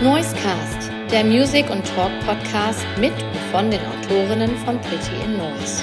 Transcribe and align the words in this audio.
Noisecast, 0.00 0.92
der 1.10 1.24
Music- 1.24 1.68
und 1.70 1.84
Talk-Podcast 1.84 2.86
mit 3.00 3.12
und 3.12 3.36
von 3.50 3.68
den 3.68 3.80
Autorinnen 3.80 4.56
von 4.58 4.80
Pretty 4.80 5.24
in 5.24 5.36
Noise. 5.36 5.82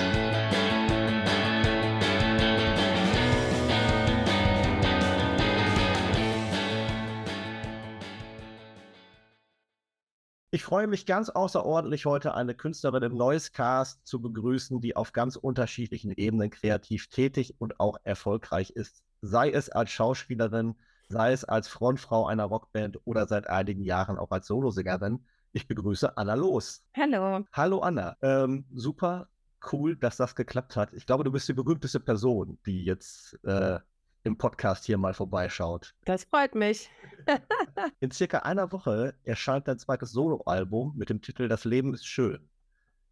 Ich 10.51 10.63
freue 10.63 10.87
mich 10.87 11.05
ganz 11.05 11.27
außerordentlich, 11.27 12.05
heute 12.05 12.35
eine 12.35 12.55
Künstlerin 12.55 13.03
im 13.03 13.17
Noisecast 13.17 14.07
zu 14.07 14.21
begrüßen, 14.21 14.79
die 14.79 14.95
auf 14.95 15.11
ganz 15.11 15.35
unterschiedlichen 15.35 16.13
Ebenen 16.13 16.51
kreativ 16.51 17.09
tätig 17.09 17.55
und 17.57 17.81
auch 17.81 17.97
erfolgreich 18.05 18.69
ist. 18.69 19.03
Sei 19.21 19.51
es 19.51 19.69
als 19.69 19.91
Schauspielerin, 19.91 20.75
sei 21.15 21.31
es 21.31 21.45
als 21.45 21.69
Frontfrau 21.69 22.27
einer 22.27 22.43
Rockband 22.43 22.99
oder 23.05 23.25
seit 23.25 23.47
einigen 23.47 23.83
Jahren 23.83 24.17
auch 24.17 24.31
als 24.31 24.47
Solosängerin. 24.47 25.23
Ich 25.53 25.65
begrüße 25.65 26.17
Anna 26.17 26.33
Los. 26.33 26.83
Hallo. 26.93 27.45
Hallo 27.53 27.79
Anna. 27.79 28.17
Ähm, 28.21 28.65
super 28.73 29.29
cool, 29.71 29.95
dass 29.95 30.17
das 30.17 30.35
geklappt 30.35 30.75
hat. 30.75 30.91
Ich 30.91 31.05
glaube, 31.05 31.23
du 31.23 31.31
bist 31.31 31.47
die 31.47 31.53
berühmteste 31.53 32.01
Person, 32.01 32.59
die 32.65 32.83
jetzt 32.83 33.39
äh, 33.45 33.79
im 34.25 34.37
Podcast 34.37 34.83
hier 34.83 34.97
mal 34.97 35.13
vorbeischaut. 35.13 35.95
Das 36.03 36.25
freut 36.25 36.53
mich. 36.53 36.89
In 38.01 38.11
circa 38.11 38.39
einer 38.39 38.69
Woche 38.73 39.15
erscheint 39.23 39.69
dein 39.69 39.79
zweites 39.79 40.11
Soloalbum 40.11 40.97
mit 40.97 41.09
dem 41.09 41.21
Titel 41.21 41.47
Das 41.47 41.63
Leben 41.63 41.93
ist 41.93 42.05
schön. 42.05 42.49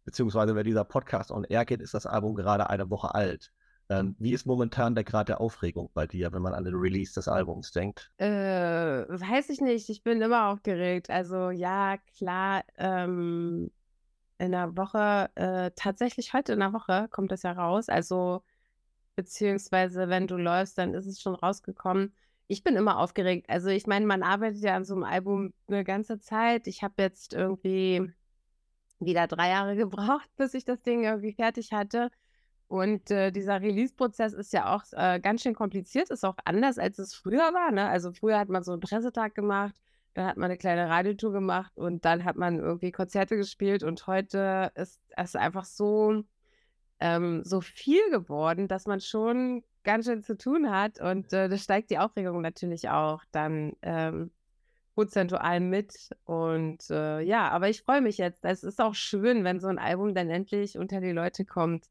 Beziehungsweise, 0.04 0.54
wenn 0.54 0.66
dieser 0.66 0.84
Podcast 0.84 1.30
on 1.30 1.44
air 1.44 1.64
geht, 1.64 1.80
ist 1.80 1.94
das 1.94 2.04
Album 2.04 2.34
gerade 2.34 2.68
eine 2.68 2.90
Woche 2.90 3.14
alt. 3.14 3.50
Ähm, 3.90 4.16
wie 4.18 4.32
ist 4.32 4.46
momentan 4.46 4.94
der 4.94 5.04
Grad 5.04 5.28
der 5.28 5.40
Aufregung 5.40 5.90
bei 5.92 6.06
dir, 6.06 6.32
wenn 6.32 6.42
man 6.42 6.54
an 6.54 6.64
den 6.64 6.74
Release 6.74 7.14
des 7.14 7.28
Albums 7.28 7.70
denkt? 7.72 8.10
Äh, 8.16 8.26
weiß 8.26 9.50
ich 9.50 9.60
nicht. 9.60 9.90
Ich 9.90 10.02
bin 10.02 10.22
immer 10.22 10.48
aufgeregt. 10.48 11.10
Also 11.10 11.50
ja, 11.50 11.98
klar, 12.16 12.64
ähm, 12.78 13.70
in 14.38 14.52
der 14.52 14.76
Woche, 14.76 15.30
äh, 15.34 15.70
tatsächlich 15.76 16.32
heute 16.32 16.54
in 16.54 16.60
der 16.60 16.72
Woche 16.72 17.08
kommt 17.10 17.30
das 17.30 17.42
ja 17.42 17.52
raus. 17.52 17.88
Also 17.88 18.42
beziehungsweise 19.16 20.08
wenn 20.08 20.26
du 20.26 20.36
läufst, 20.36 20.78
dann 20.78 20.94
ist 20.94 21.06
es 21.06 21.20
schon 21.20 21.34
rausgekommen. 21.34 22.14
Ich 22.46 22.62
bin 22.62 22.76
immer 22.76 22.98
aufgeregt. 22.98 23.48
Also 23.48 23.68
ich 23.68 23.86
meine, 23.86 24.06
man 24.06 24.22
arbeitet 24.22 24.62
ja 24.62 24.76
an 24.76 24.84
so 24.84 24.94
einem 24.94 25.04
Album 25.04 25.52
eine 25.68 25.84
ganze 25.84 26.18
Zeit. 26.20 26.66
Ich 26.66 26.82
habe 26.82 26.94
jetzt 26.98 27.32
irgendwie 27.32 28.12
wieder 28.98 29.26
drei 29.26 29.50
Jahre 29.50 29.76
gebraucht, 29.76 30.28
bis 30.36 30.54
ich 30.54 30.64
das 30.64 30.82
Ding 30.82 31.04
irgendwie 31.04 31.32
fertig 31.32 31.72
hatte. 31.72 32.10
Und 32.68 33.10
äh, 33.10 33.30
dieser 33.30 33.60
Release-Prozess 33.60 34.32
ist 34.32 34.52
ja 34.52 34.74
auch 34.74 34.82
äh, 34.92 35.20
ganz 35.20 35.42
schön 35.42 35.54
kompliziert, 35.54 36.10
ist 36.10 36.24
auch 36.24 36.36
anders, 36.44 36.78
als 36.78 36.98
es 36.98 37.14
früher 37.14 37.52
war. 37.52 37.70
Ne? 37.70 37.88
Also 37.88 38.12
früher 38.12 38.38
hat 38.38 38.48
man 38.48 38.62
so 38.62 38.72
einen 38.72 38.80
Pressetag 38.80 39.34
gemacht, 39.34 39.74
dann 40.14 40.26
hat 40.26 40.36
man 40.36 40.46
eine 40.46 40.56
kleine 40.56 40.88
Radiotour 40.88 41.32
gemacht 41.32 41.76
und 41.76 42.04
dann 42.04 42.24
hat 42.24 42.36
man 42.36 42.58
irgendwie 42.58 42.92
Konzerte 42.92 43.36
gespielt 43.36 43.82
und 43.82 44.06
heute 44.06 44.72
ist 44.76 45.00
es 45.16 45.36
einfach 45.36 45.64
so, 45.64 46.22
ähm, 47.00 47.42
so 47.44 47.60
viel 47.60 48.10
geworden, 48.10 48.68
dass 48.68 48.86
man 48.86 49.00
schon 49.00 49.62
ganz 49.82 50.06
schön 50.06 50.22
zu 50.22 50.36
tun 50.36 50.70
hat 50.70 51.00
und 51.00 51.32
äh, 51.32 51.48
da 51.48 51.58
steigt 51.58 51.90
die 51.90 51.98
Aufregung 51.98 52.40
natürlich 52.40 52.88
auch 52.88 53.22
dann 53.32 53.74
ähm, 53.82 54.30
prozentual 54.94 55.60
mit 55.60 56.10
und 56.24 56.88
äh, 56.90 57.20
ja, 57.20 57.48
aber 57.50 57.68
ich 57.68 57.82
freue 57.82 58.00
mich 58.00 58.16
jetzt. 58.18 58.44
Es 58.44 58.62
ist 58.62 58.80
auch 58.80 58.94
schön, 58.94 59.44
wenn 59.44 59.60
so 59.60 59.66
ein 59.66 59.78
Album 59.78 60.14
dann 60.14 60.30
endlich 60.30 60.78
unter 60.78 61.00
die 61.00 61.12
Leute 61.12 61.44
kommt 61.44 61.88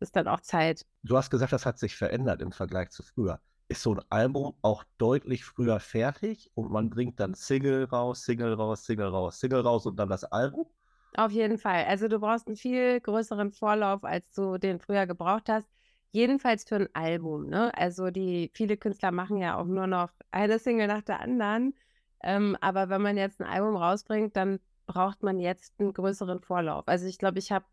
ist 0.00 0.16
dann 0.16 0.28
auch 0.28 0.40
Zeit. 0.40 0.86
Du 1.02 1.16
hast 1.16 1.30
gesagt, 1.30 1.52
das 1.52 1.66
hat 1.66 1.78
sich 1.78 1.96
verändert 1.96 2.40
im 2.40 2.52
Vergleich 2.52 2.90
zu 2.90 3.02
früher. 3.02 3.40
Ist 3.68 3.82
so 3.82 3.94
ein 3.94 4.02
Album 4.10 4.54
auch 4.62 4.84
deutlich 4.98 5.44
früher 5.44 5.78
fertig 5.78 6.50
und 6.54 6.70
man 6.70 6.90
bringt 6.90 7.20
dann 7.20 7.34
Single 7.34 7.84
raus, 7.84 8.24
Single 8.24 8.54
raus, 8.54 8.84
Single 8.84 9.08
raus, 9.08 9.38
Single 9.38 9.60
raus 9.60 9.86
und 9.86 9.96
dann 9.96 10.08
das 10.08 10.24
Album? 10.24 10.66
Auf 11.16 11.32
jeden 11.32 11.58
Fall. 11.58 11.84
Also 11.84 12.08
du 12.08 12.18
brauchst 12.18 12.46
einen 12.46 12.56
viel 12.56 13.00
größeren 13.00 13.52
Vorlauf, 13.52 14.04
als 14.04 14.30
du 14.32 14.58
den 14.58 14.80
früher 14.80 15.06
gebraucht 15.06 15.48
hast. 15.48 15.68
Jedenfalls 16.12 16.64
für 16.64 16.76
ein 16.76 16.88
Album. 16.94 17.46
Ne? 17.48 17.72
Also 17.76 18.10
die 18.10 18.50
viele 18.54 18.76
Künstler 18.76 19.12
machen 19.12 19.36
ja 19.36 19.56
auch 19.56 19.66
nur 19.66 19.86
noch 19.86 20.10
eine 20.30 20.58
Single 20.58 20.88
nach 20.88 21.02
der 21.02 21.20
anderen. 21.20 21.74
Ähm, 22.22 22.56
aber 22.60 22.88
wenn 22.88 23.02
man 23.02 23.16
jetzt 23.16 23.40
ein 23.40 23.46
Album 23.46 23.76
rausbringt, 23.76 24.36
dann 24.36 24.60
braucht 24.86 25.22
man 25.22 25.38
jetzt 25.38 25.74
einen 25.78 25.92
größeren 25.92 26.40
Vorlauf. 26.40 26.86
Also 26.86 27.06
ich 27.06 27.18
glaube, 27.18 27.38
ich 27.38 27.52
habe 27.52 27.64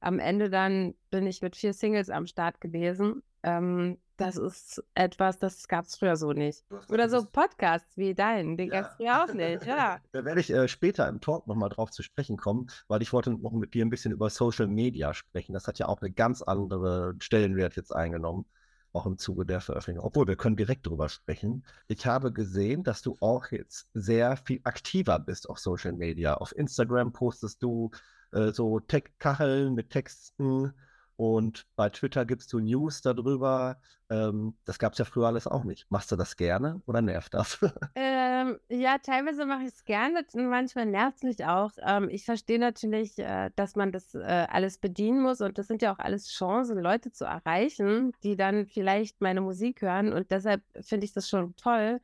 am 0.00 0.18
Ende 0.18 0.50
dann 0.50 0.94
bin 1.10 1.26
ich 1.26 1.42
mit 1.42 1.56
vier 1.56 1.72
Singles 1.72 2.10
am 2.10 2.26
Start 2.26 2.60
gewesen. 2.60 3.22
Ähm, 3.42 3.98
das 4.16 4.36
ist 4.36 4.84
etwas, 4.94 5.38
das 5.38 5.66
gab 5.66 5.86
es 5.86 5.96
früher 5.96 6.16
so 6.16 6.32
nicht. 6.32 6.62
Oder 6.90 7.08
so 7.08 7.24
Podcasts 7.24 7.96
wie 7.96 8.14
deinen, 8.14 8.56
den 8.56 8.70
ja. 8.70 8.82
gab 8.82 8.90
es 8.90 8.96
früher 8.96 9.24
auch 9.24 9.32
nicht, 9.32 9.66
ja. 9.66 9.98
Da 10.12 10.24
werde 10.24 10.40
ich 10.40 10.50
äh, 10.50 10.68
später 10.68 11.08
im 11.08 11.20
Talk 11.20 11.46
nochmal 11.46 11.70
drauf 11.70 11.90
zu 11.90 12.02
sprechen 12.02 12.36
kommen, 12.36 12.66
weil 12.88 13.00
ich 13.00 13.12
wollte 13.14 13.30
noch 13.30 13.52
mit 13.52 13.72
dir 13.72 13.84
ein 13.84 13.90
bisschen 13.90 14.12
über 14.12 14.28
Social 14.28 14.66
Media 14.66 15.14
sprechen. 15.14 15.54
Das 15.54 15.66
hat 15.66 15.78
ja 15.78 15.88
auch 15.88 16.02
eine 16.02 16.10
ganz 16.10 16.42
andere 16.42 17.14
Stellenwert 17.18 17.76
jetzt 17.76 17.94
eingenommen, 17.94 18.44
auch 18.92 19.06
im 19.06 19.16
Zuge 19.16 19.46
der 19.46 19.62
Veröffentlichung. 19.62 20.06
Obwohl, 20.06 20.26
wir 20.28 20.36
können 20.36 20.56
direkt 20.56 20.86
drüber 20.86 21.08
sprechen. 21.08 21.64
Ich 21.88 22.04
habe 22.04 22.30
gesehen, 22.30 22.82
dass 22.82 23.00
du 23.00 23.16
auch 23.20 23.46
jetzt 23.50 23.88
sehr 23.94 24.36
viel 24.36 24.60
aktiver 24.64 25.18
bist 25.18 25.48
auf 25.48 25.58
Social 25.58 25.92
Media. 25.92 26.34
Auf 26.34 26.54
Instagram 26.54 27.12
postest 27.12 27.62
du 27.62 27.90
äh, 28.32 28.52
so 28.52 28.80
Tech-Kacheln 28.80 29.74
mit 29.74 29.90
Texten 29.90 30.72
und 31.20 31.66
bei 31.76 31.90
Twitter 31.90 32.24
gibst 32.24 32.50
du 32.54 32.60
News 32.60 33.02
darüber. 33.02 33.78
Ähm, 34.08 34.54
das 34.64 34.78
gab 34.78 34.94
es 34.94 34.98
ja 35.00 35.04
früher 35.04 35.26
alles 35.26 35.46
auch 35.46 35.64
nicht. 35.64 35.84
Machst 35.90 36.10
du 36.10 36.16
das 36.16 36.38
gerne 36.38 36.80
oder 36.86 37.02
nervt 37.02 37.34
das? 37.34 37.58
ähm, 37.94 38.58
ja, 38.70 38.96
teilweise 38.96 39.44
mache 39.44 39.64
ich 39.64 39.74
es 39.74 39.84
gerne, 39.84 40.24
manchmal 40.32 40.86
nervt 40.86 41.18
es 41.18 41.22
mich 41.22 41.44
auch. 41.44 41.72
Ähm, 41.86 42.08
ich 42.08 42.24
verstehe 42.24 42.58
natürlich, 42.58 43.18
äh, 43.18 43.50
dass 43.54 43.76
man 43.76 43.92
das 43.92 44.14
äh, 44.14 44.46
alles 44.48 44.78
bedienen 44.78 45.20
muss 45.20 45.42
und 45.42 45.58
das 45.58 45.66
sind 45.66 45.82
ja 45.82 45.92
auch 45.92 45.98
alles 45.98 46.30
Chancen, 46.30 46.78
Leute 46.78 47.12
zu 47.12 47.26
erreichen, 47.26 48.12
die 48.22 48.36
dann 48.36 48.64
vielleicht 48.64 49.20
meine 49.20 49.42
Musik 49.42 49.82
hören 49.82 50.14
und 50.14 50.30
deshalb 50.30 50.62
finde 50.80 51.04
ich 51.04 51.12
das 51.12 51.28
schon 51.28 51.54
toll. 51.56 52.00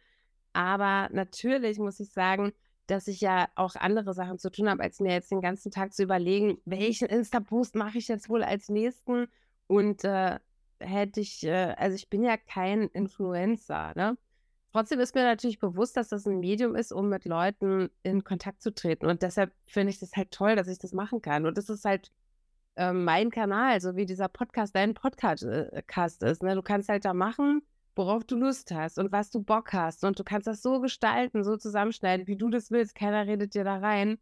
Aber 0.53 1.08
natürlich 1.10 1.78
muss 1.78 2.00
ich 2.00 2.12
sagen, 2.12 2.53
dass 2.86 3.08
ich 3.08 3.20
ja 3.20 3.48
auch 3.54 3.74
andere 3.76 4.14
Sachen 4.14 4.38
zu 4.38 4.50
tun 4.50 4.69
habe, 4.69 4.82
als 4.82 5.00
mir 5.00 5.12
jetzt 5.12 5.30
den 5.30 5.41
ganzen 5.41 5.70
Tag 5.70 5.92
zu 5.92 6.02
überlegen, 6.02 6.58
welchen 6.64 7.08
Insta-Post 7.08 7.74
mache 7.74 7.98
ich 7.98 8.08
jetzt 8.08 8.28
wohl 8.28 8.42
als 8.42 8.69
nächsten. 8.69 9.28
Und 9.66 10.04
äh, 10.04 10.38
hätte 10.78 11.20
ich, 11.20 11.44
äh, 11.44 11.75
also 11.76 11.96
ich 11.96 12.08
bin 12.08 12.22
ja 12.22 12.36
kein 12.36 12.88
Influencer, 12.88 13.92
ne? 13.96 14.16
Trotzdem 14.72 15.00
ist 15.00 15.14
mir 15.14 15.25
natürlich 15.25 15.58
bewusst, 15.58 15.96
dass 15.96 16.08
das 16.08 16.26
ein 16.26 16.38
Medium 16.38 16.75
ist, 16.76 16.92
um 16.92 17.08
mit 17.08 17.25
Leuten 17.25 17.88
in 18.02 18.25
Kontakt 18.25 18.60
zu 18.60 18.75
treten. 18.75 19.06
Und 19.06 19.22
deshalb 19.22 19.52
finde 19.64 19.91
ich 19.91 19.98
das 19.98 20.12
halt 20.14 20.30
toll, 20.32 20.54
dass 20.54 20.69
ich 20.69 20.78
das 20.78 20.92
machen 20.92 21.22
kann. 21.22 21.46
Und 21.46 21.56
das 21.56 21.70
ist 21.70 21.86
halt 21.86 22.12
äh, 22.76 22.92
mein 22.92 23.30
Kanal, 23.30 23.80
so 23.80 23.96
wie 23.96 24.04
dieser 24.04 24.28
Podcast 24.28 24.76
dein 24.76 24.92
Podcast 24.92 25.44
äh, 25.44 26.30
ist. 26.30 26.42
Ne? 26.42 26.54
Du 26.54 26.62
kannst 26.62 26.91
halt 26.91 27.06
da 27.06 27.14
machen, 27.14 27.62
worauf 27.96 28.24
du 28.24 28.36
Lust 28.36 28.70
hast 28.72 28.98
und 28.98 29.10
was 29.10 29.30
du 29.30 29.42
Bock 29.42 29.72
hast. 29.72 30.04
Und 30.04 30.18
du 30.18 30.24
kannst 30.24 30.46
das 30.46 30.62
so 30.62 30.80
gestalten, 30.80 31.42
so 31.42 31.56
zusammenschneiden, 31.56 32.26
wie 32.26 32.36
du 32.36 32.50
das 32.50 32.70
willst. 32.70 32.94
Keiner 32.94 33.26
redet 33.26 33.54
dir 33.54 33.64
da 33.64 33.78
rein. 33.78 34.18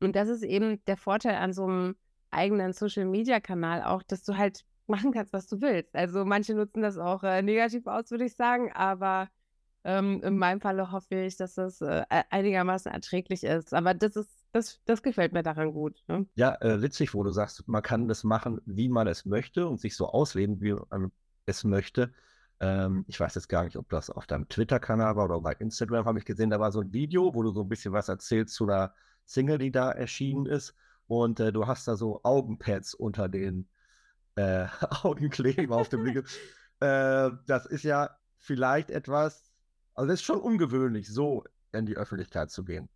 Und 0.00 0.14
das 0.14 0.28
ist 0.28 0.42
eben 0.42 0.84
der 0.86 0.96
Vorteil 0.96 1.36
an 1.36 1.52
so 1.52 1.64
einem 1.64 1.96
eigenen 2.30 2.72
Social-Media-Kanal 2.72 3.82
auch, 3.82 4.02
dass 4.02 4.22
du 4.22 4.36
halt 4.36 4.64
machen 4.86 5.12
kannst, 5.12 5.32
was 5.32 5.46
du 5.46 5.60
willst. 5.60 5.94
Also 5.96 6.24
manche 6.24 6.54
nutzen 6.54 6.82
das 6.82 6.98
auch 6.98 7.22
äh, 7.22 7.42
negativ 7.42 7.86
aus, 7.86 8.10
würde 8.10 8.26
ich 8.26 8.36
sagen, 8.36 8.70
aber 8.72 9.28
ähm, 9.84 10.20
in 10.22 10.36
meinem 10.36 10.60
Falle 10.60 10.90
hoffe 10.92 11.14
ich, 11.14 11.36
dass 11.36 11.54
das 11.54 11.80
äh, 11.80 12.02
e-, 12.10 12.24
einigermaßen 12.30 12.92
erträglich 12.92 13.44
ist. 13.44 13.72
Aber 13.72 13.94
das 13.94 14.16
ist, 14.16 14.30
das, 14.52 14.80
das 14.84 15.02
gefällt 15.02 15.32
mir 15.32 15.42
daran 15.42 15.72
gut. 15.72 16.02
Ne? 16.08 16.26
Ja, 16.34 16.56
äh, 16.60 16.82
witzig, 16.82 17.14
wo 17.14 17.22
du 17.22 17.30
sagst, 17.30 17.66
man 17.66 17.82
kann 17.82 18.08
das 18.08 18.24
machen, 18.24 18.60
wie 18.66 18.88
man 18.88 19.06
es 19.06 19.24
möchte 19.24 19.66
und 19.66 19.80
sich 19.80 19.96
so 19.96 20.08
ausleben, 20.08 20.60
wie 20.60 20.74
man 20.74 21.12
es 21.46 21.64
möchte. 21.64 22.12
Ähm, 22.60 23.04
ich 23.08 23.20
weiß 23.20 23.34
jetzt 23.34 23.48
gar 23.48 23.64
nicht, 23.64 23.76
ob 23.76 23.88
das 23.88 24.10
auf 24.10 24.26
deinem 24.26 24.48
Twitter-Kanal 24.48 25.16
war 25.16 25.26
oder 25.26 25.40
bei 25.40 25.52
Instagram, 25.52 26.06
habe 26.06 26.18
ich 26.18 26.24
gesehen, 26.24 26.50
da 26.50 26.58
war 26.58 26.72
so 26.72 26.80
ein 26.80 26.92
Video, 26.92 27.34
wo 27.34 27.42
du 27.42 27.50
so 27.50 27.62
ein 27.62 27.68
bisschen 27.68 27.92
was 27.92 28.08
erzählst 28.08 28.54
zu 28.54 28.64
einer 28.64 28.94
Single, 29.26 29.58
die 29.58 29.70
da 29.70 29.90
erschienen 29.90 30.46
ist. 30.46 30.74
Und 31.06 31.40
äh, 31.40 31.52
du 31.52 31.66
hast 31.66 31.86
da 31.86 31.96
so 31.96 32.20
Augenpads 32.22 32.94
unter 32.94 33.28
den 33.28 33.68
äh, 34.36 34.66
Augenkleben 35.02 35.72
auf 35.72 35.88
dem 35.88 36.02
Blick. 36.02 36.16
äh, 36.80 37.30
das 37.46 37.66
ist 37.66 37.84
ja 37.84 38.16
vielleicht 38.38 38.90
etwas, 38.90 39.52
also 39.94 40.08
das 40.08 40.20
ist 40.20 40.26
schon 40.26 40.40
ungewöhnlich, 40.40 41.12
so 41.12 41.44
in 41.72 41.86
die 41.86 41.96
Öffentlichkeit 41.96 42.50
zu 42.50 42.64
gehen. 42.64 42.88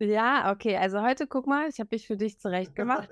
Ja, 0.00 0.52
okay. 0.52 0.76
Also 0.76 1.02
heute 1.02 1.26
guck 1.26 1.46
mal, 1.46 1.68
ich 1.68 1.80
habe 1.80 1.88
mich 1.92 2.06
für 2.06 2.16
dich 2.16 2.38
zurecht 2.40 2.74
gemacht. 2.74 3.10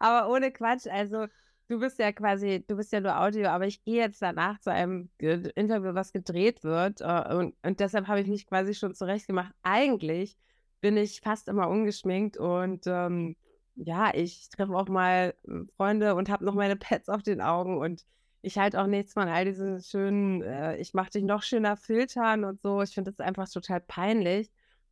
Aber 0.00 0.30
ohne 0.30 0.52
Quatsch. 0.52 0.86
Also 0.88 1.26
du 1.72 1.80
bist 1.80 1.98
ja 1.98 2.12
quasi, 2.12 2.64
du 2.68 2.76
bist 2.76 2.92
ja 2.92 3.00
nur 3.00 3.18
Audio, 3.18 3.48
aber 3.48 3.66
ich 3.66 3.82
gehe 3.82 3.96
jetzt 3.96 4.20
danach 4.20 4.60
zu 4.60 4.70
einem 4.70 5.08
Interview, 5.18 5.94
was 5.94 6.12
gedreht 6.12 6.62
wird. 6.64 7.00
Äh, 7.00 7.34
und, 7.34 7.54
und 7.62 7.80
deshalb 7.80 8.08
habe 8.08 8.20
ich 8.20 8.28
mich 8.28 8.46
quasi 8.46 8.74
schon 8.74 8.94
zurecht 8.94 9.26
gemacht. 9.26 9.54
Eigentlich 9.62 10.36
bin 10.82 10.96
ich 10.96 11.20
fast 11.22 11.48
immer 11.48 11.68
ungeschminkt 11.68 12.36
und 12.36 12.86
ähm, 12.86 13.36
ja, 13.74 14.14
ich 14.14 14.50
treffe 14.50 14.74
auch 14.74 14.88
mal 14.88 15.34
hm, 15.46 15.68
Freunde 15.76 16.14
und 16.14 16.28
habe 16.28 16.44
noch 16.44 16.54
meine 16.54 16.76
Pads 16.76 17.08
auf 17.08 17.22
den 17.22 17.40
Augen 17.40 17.78
und 17.78 18.04
ich 18.42 18.58
halte 18.58 18.80
auch 18.82 18.86
nichts 18.86 19.14
von 19.14 19.28
all 19.28 19.44
diesen 19.46 19.80
schönen, 19.82 20.42
äh, 20.42 20.76
ich 20.76 20.94
mache 20.94 21.10
dich 21.10 21.22
noch 21.24 21.42
schöner 21.42 21.76
Filtern 21.76 22.44
und 22.44 22.60
so. 22.60 22.82
Ich 22.82 22.94
finde 22.94 23.12
das 23.12 23.20
einfach 23.20 23.48
total 23.48 23.80
peinlich. 23.80 24.50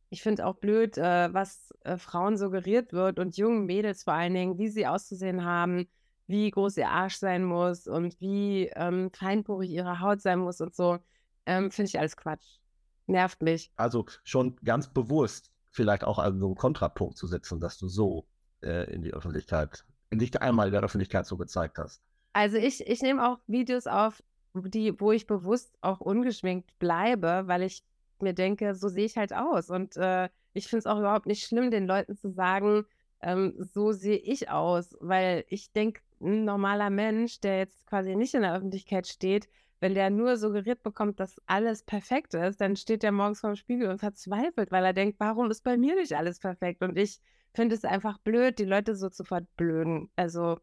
ich 0.09 0.21
finde 0.23 0.45
auch 0.45 0.55
blöd, 0.55 0.97
äh, 0.97 1.33
was 1.33 1.73
äh, 1.83 1.97
Frauen 1.97 2.37
suggeriert 2.37 2.93
wird 2.93 3.19
und 3.19 3.37
jungen 3.37 3.65
Mädels 3.65 4.03
vor 4.03 4.13
allen 4.13 4.33
Dingen, 4.33 4.57
wie 4.57 4.69
sie 4.69 4.87
auszusehen 4.87 5.45
haben, 5.45 5.87
wie 6.31 6.49
groß 6.49 6.77
ihr 6.77 6.89
Arsch 6.89 7.17
sein 7.17 7.43
muss 7.43 7.87
und 7.87 8.19
wie 8.19 8.71
ähm, 8.75 9.11
feinporig 9.11 9.69
ihre 9.69 9.99
Haut 9.99 10.21
sein 10.21 10.39
muss 10.39 10.61
und 10.61 10.73
so. 10.73 10.97
Ähm, 11.45 11.71
finde 11.71 11.89
ich 11.89 11.99
alles 11.99 12.17
Quatsch. 12.17 12.59
Nervt 13.07 13.41
mich. 13.41 13.71
Also 13.75 14.05
schon 14.23 14.55
ganz 14.63 14.87
bewusst 14.87 15.51
vielleicht 15.69 16.03
auch 16.03 16.19
also 16.19 16.45
einen 16.45 16.55
Kontrapunkt 16.55 17.17
zu 17.17 17.27
setzen, 17.27 17.59
dass 17.59 17.77
du 17.77 17.87
so 17.87 18.25
äh, 18.61 18.91
in 18.93 19.03
die 19.03 19.13
Öffentlichkeit, 19.13 19.85
nicht 20.11 20.41
einmal 20.41 20.67
in 20.67 20.73
der 20.73 20.83
Öffentlichkeit 20.83 21.25
so 21.25 21.37
gezeigt 21.37 21.77
hast. 21.77 22.01
Also 22.33 22.57
ich, 22.57 22.85
ich 22.87 23.01
nehme 23.01 23.27
auch 23.27 23.39
Videos 23.47 23.87
auf, 23.87 24.23
die, 24.53 24.99
wo 24.99 25.11
ich 25.11 25.27
bewusst 25.27 25.77
auch 25.81 25.99
ungeschminkt 25.99 26.77
bleibe, 26.79 27.43
weil 27.45 27.63
ich 27.63 27.83
mir 28.19 28.33
denke, 28.33 28.75
so 28.75 28.89
sehe 28.89 29.05
ich 29.05 29.17
halt 29.17 29.33
aus. 29.33 29.69
Und 29.69 29.97
äh, 29.97 30.29
ich 30.53 30.67
finde 30.67 30.79
es 30.79 30.85
auch 30.85 30.99
überhaupt 30.99 31.25
nicht 31.25 31.45
schlimm, 31.45 31.71
den 31.71 31.87
Leuten 31.87 32.15
zu 32.15 32.29
sagen, 32.31 32.85
ähm, 33.21 33.53
so 33.57 33.91
sehe 33.91 34.17
ich 34.17 34.49
aus, 34.49 34.95
weil 34.99 35.45
ich 35.47 35.71
denke, 35.71 36.01
ein 36.21 36.45
normaler 36.45 36.89
Mensch, 36.89 37.39
der 37.39 37.59
jetzt 37.59 37.85
quasi 37.87 38.15
nicht 38.15 38.33
in 38.33 38.41
der 38.41 38.55
Öffentlichkeit 38.55 39.07
steht, 39.07 39.49
wenn 39.79 39.95
der 39.95 40.11
nur 40.11 40.37
suggeriert 40.37 40.83
bekommt, 40.83 41.19
dass 41.19 41.41
alles 41.47 41.83
perfekt 41.83 42.35
ist, 42.35 42.61
dann 42.61 42.75
steht 42.75 43.01
der 43.03 43.11
morgens 43.11 43.39
vorm 43.39 43.55
Spiegel 43.55 43.89
und 43.89 43.97
verzweifelt, 43.97 44.71
weil 44.71 44.85
er 44.85 44.93
denkt, 44.93 45.19
warum 45.19 45.49
ist 45.49 45.63
bei 45.63 45.75
mir 45.75 45.95
nicht 45.95 46.13
alles 46.15 46.39
perfekt? 46.39 46.83
Und 46.83 46.97
ich 46.97 47.19
finde 47.53 47.75
es 47.75 47.83
einfach 47.83 48.19
blöd, 48.19 48.59
die 48.59 48.65
Leute 48.65 48.95
so 48.95 49.09
zu 49.09 49.23
verblöden. 49.23 50.11
Also, 50.15 50.59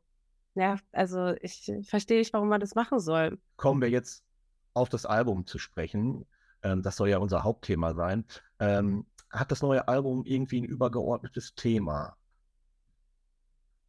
ja, 0.54 0.76
also 0.92 1.34
ich 1.40 1.70
verstehe 1.82 2.18
nicht, 2.18 2.32
warum 2.32 2.48
man 2.48 2.60
das 2.60 2.76
machen 2.76 3.00
soll. 3.00 3.38
Kommen 3.56 3.82
wir 3.82 3.90
jetzt 3.90 4.24
auf 4.72 4.88
das 4.88 5.04
Album 5.04 5.46
zu 5.46 5.58
sprechen. 5.58 6.24
Ähm, 6.62 6.82
das 6.82 6.96
soll 6.96 7.08
ja 7.08 7.18
unser 7.18 7.42
Hauptthema 7.42 7.94
sein. 7.94 8.24
Ähm, 8.60 9.04
hat 9.30 9.50
das 9.50 9.62
neue 9.62 9.88
Album 9.88 10.24
irgendwie 10.24 10.60
ein 10.60 10.64
übergeordnetes 10.64 11.54
Thema? 11.54 12.16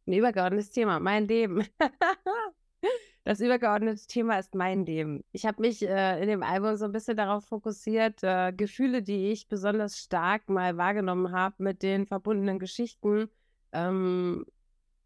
Ein 0.06 0.12
übergeordnetes 0.14 0.70
Thema, 0.70 0.98
mein 1.00 1.28
Leben. 1.28 1.66
das 3.24 3.40
übergeordnete 3.40 4.06
Thema 4.06 4.38
ist 4.38 4.54
mein 4.54 4.84
Leben. 4.86 5.24
Ich 5.32 5.46
habe 5.46 5.60
mich 5.60 5.82
äh, 5.82 6.20
in 6.20 6.28
dem 6.28 6.42
Album 6.42 6.76
so 6.76 6.84
ein 6.86 6.92
bisschen 6.92 7.16
darauf 7.16 7.44
fokussiert, 7.44 8.22
äh, 8.22 8.52
Gefühle, 8.52 9.02
die 9.02 9.30
ich 9.30 9.48
besonders 9.48 9.98
stark 9.98 10.48
mal 10.48 10.76
wahrgenommen 10.76 11.32
habe, 11.32 11.54
mit 11.58 11.82
den 11.82 12.06
verbundenen 12.06 12.58
Geschichten 12.58 13.28
ähm, 13.72 14.46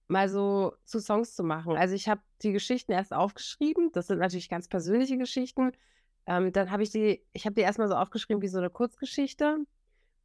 mal 0.08 0.28
so 0.28 0.74
zu 0.84 1.00
Songs 1.00 1.34
zu 1.34 1.42
machen. 1.42 1.76
Also 1.76 1.94
ich 1.94 2.08
habe 2.08 2.20
die 2.42 2.52
Geschichten 2.52 2.92
erst 2.92 3.12
aufgeschrieben. 3.12 3.90
Das 3.92 4.06
sind 4.06 4.18
natürlich 4.18 4.48
ganz 4.48 4.68
persönliche 4.68 5.18
Geschichten. 5.18 5.72
Ähm, 6.26 6.52
dann 6.52 6.70
habe 6.70 6.82
ich 6.82 6.90
die, 6.90 7.22
ich 7.32 7.46
habe 7.46 7.54
die 7.54 7.62
erstmal 7.62 7.88
so 7.88 7.94
aufgeschrieben 7.94 8.42
wie 8.42 8.48
so 8.48 8.58
eine 8.58 8.70
Kurzgeschichte. 8.70 9.58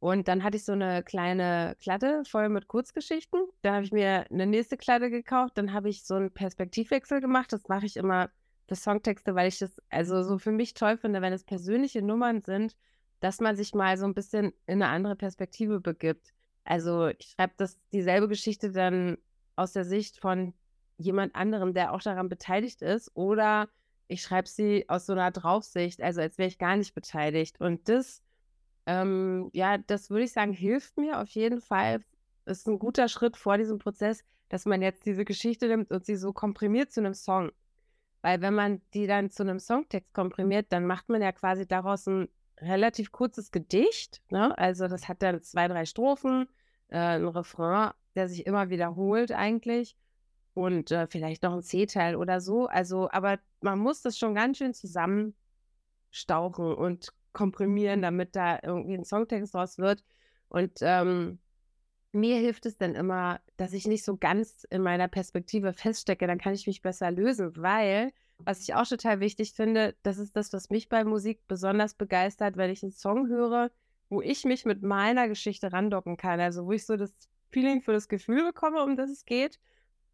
Und 0.00 0.28
dann 0.28 0.42
hatte 0.42 0.56
ich 0.56 0.64
so 0.64 0.72
eine 0.72 1.02
kleine 1.02 1.76
Kladde 1.80 2.22
voll 2.24 2.48
mit 2.48 2.68
Kurzgeschichten. 2.68 3.40
Dann 3.62 3.74
habe 3.74 3.84
ich 3.84 3.92
mir 3.92 4.24
eine 4.30 4.46
nächste 4.46 4.76
Kladde 4.76 5.10
gekauft. 5.10 5.58
Dann 5.58 5.72
habe 5.74 5.90
ich 5.90 6.04
so 6.04 6.14
einen 6.14 6.32
Perspektivwechsel 6.32 7.20
gemacht. 7.20 7.52
Das 7.52 7.68
mache 7.68 7.86
ich 7.86 7.96
immer 7.96 8.30
für 8.66 8.76
Songtexte, 8.76 9.34
weil 9.34 9.48
ich 9.48 9.58
das 9.58 9.80
also 9.90 10.22
so 10.22 10.38
für 10.38 10.52
mich 10.52 10.74
toll 10.74 10.96
finde, 10.96 11.20
wenn 11.20 11.34
es 11.34 11.44
persönliche 11.44 12.00
Nummern 12.00 12.40
sind, 12.40 12.76
dass 13.20 13.40
man 13.40 13.56
sich 13.56 13.74
mal 13.74 13.98
so 13.98 14.06
ein 14.06 14.14
bisschen 14.14 14.54
in 14.66 14.82
eine 14.82 14.88
andere 14.88 15.16
Perspektive 15.16 15.80
begibt. 15.80 16.32
Also 16.64 17.08
ich 17.08 17.34
schreibe 17.36 17.54
das 17.58 17.78
dieselbe 17.92 18.28
Geschichte 18.28 18.70
dann 18.72 19.18
aus 19.56 19.72
der 19.72 19.84
Sicht 19.84 20.18
von 20.18 20.54
jemand 20.96 21.34
anderem, 21.34 21.74
der 21.74 21.92
auch 21.92 22.00
daran 22.00 22.28
beteiligt 22.28 22.80
ist, 22.80 23.10
oder 23.14 23.68
ich 24.08 24.22
schreibe 24.22 24.48
sie 24.48 24.88
aus 24.88 25.06
so 25.06 25.12
einer 25.12 25.30
Draufsicht, 25.30 26.02
also 26.02 26.20
als 26.20 26.38
wäre 26.38 26.48
ich 26.48 26.58
gar 26.58 26.76
nicht 26.76 26.94
beteiligt. 26.94 27.60
Und 27.60 27.88
das, 27.88 28.22
ähm, 28.86 29.50
ja, 29.52 29.78
das 29.78 30.10
würde 30.10 30.24
ich 30.24 30.32
sagen, 30.32 30.52
hilft 30.52 30.96
mir 30.96 31.20
auf 31.20 31.28
jeden 31.30 31.60
Fall. 31.60 32.02
Ist 32.46 32.66
ein 32.66 32.78
guter 32.78 33.08
Schritt 33.08 33.36
vor 33.36 33.58
diesem 33.58 33.78
Prozess, 33.78 34.24
dass 34.48 34.66
man 34.66 34.82
jetzt 34.82 35.06
diese 35.06 35.24
Geschichte 35.24 35.68
nimmt 35.68 35.90
und 35.90 36.04
sie 36.04 36.16
so 36.16 36.32
komprimiert 36.32 36.92
zu 36.92 37.00
einem 37.00 37.14
Song. 37.14 37.50
Weil 38.22 38.40
wenn 38.40 38.54
man 38.54 38.82
die 38.92 39.06
dann 39.06 39.30
zu 39.30 39.42
einem 39.42 39.58
Songtext 39.58 40.12
komprimiert, 40.12 40.66
dann 40.70 40.86
macht 40.86 41.08
man 41.08 41.22
ja 41.22 41.32
quasi 41.32 41.66
daraus 41.66 42.06
ein 42.06 42.28
relativ 42.58 43.12
kurzes 43.12 43.50
Gedicht. 43.50 44.22
Ne? 44.30 44.56
Also 44.58 44.88
das 44.88 45.08
hat 45.08 45.22
dann 45.22 45.42
zwei, 45.42 45.68
drei 45.68 45.86
Strophen, 45.86 46.48
äh, 46.88 46.98
ein 46.98 47.26
Refrain, 47.26 47.92
der 48.14 48.28
sich 48.28 48.46
immer 48.46 48.70
wiederholt 48.70 49.32
eigentlich 49.32 49.96
und 50.54 50.90
äh, 50.90 51.06
vielleicht 51.06 51.42
noch 51.42 51.54
ein 51.54 51.62
C-Teil 51.62 52.16
oder 52.16 52.40
so. 52.40 52.66
Also, 52.66 53.10
aber 53.10 53.38
man 53.60 53.78
muss 53.78 54.02
das 54.02 54.18
schon 54.18 54.34
ganz 54.34 54.58
schön 54.58 54.74
zusammenstauchen 54.74 56.74
und 56.74 57.12
komprimieren, 57.32 58.02
damit 58.02 58.36
da 58.36 58.58
irgendwie 58.62 58.94
ein 58.94 59.04
Songtext 59.04 59.54
draus 59.54 59.78
wird. 59.78 60.04
Und 60.48 60.78
ähm, 60.82 61.38
mir 62.12 62.38
hilft 62.38 62.66
es 62.66 62.76
dann 62.76 62.94
immer, 62.94 63.40
dass 63.56 63.72
ich 63.72 63.86
nicht 63.86 64.04
so 64.04 64.16
ganz 64.16 64.66
in 64.70 64.82
meiner 64.82 65.08
Perspektive 65.08 65.72
feststecke, 65.72 66.26
dann 66.26 66.38
kann 66.38 66.54
ich 66.54 66.66
mich 66.66 66.82
besser 66.82 67.10
lösen, 67.10 67.52
weil, 67.56 68.12
was 68.38 68.60
ich 68.60 68.74
auch 68.74 68.86
total 68.86 69.20
wichtig 69.20 69.52
finde, 69.52 69.94
das 70.02 70.18
ist 70.18 70.36
das, 70.36 70.52
was 70.52 70.70
mich 70.70 70.88
bei 70.88 71.04
Musik 71.04 71.46
besonders 71.46 71.94
begeistert, 71.94 72.56
wenn 72.56 72.70
ich 72.70 72.82
einen 72.82 72.92
Song 72.92 73.28
höre, 73.28 73.70
wo 74.08 74.20
ich 74.20 74.44
mich 74.44 74.64
mit 74.64 74.82
meiner 74.82 75.28
Geschichte 75.28 75.72
randocken 75.72 76.16
kann. 76.16 76.40
Also 76.40 76.66
wo 76.66 76.72
ich 76.72 76.84
so 76.84 76.96
das 76.96 77.12
Feeling 77.50 77.80
für 77.82 77.92
das 77.92 78.08
Gefühl 78.08 78.44
bekomme, 78.44 78.82
um 78.82 78.96
das 78.96 79.10
es 79.10 79.24
geht 79.24 79.60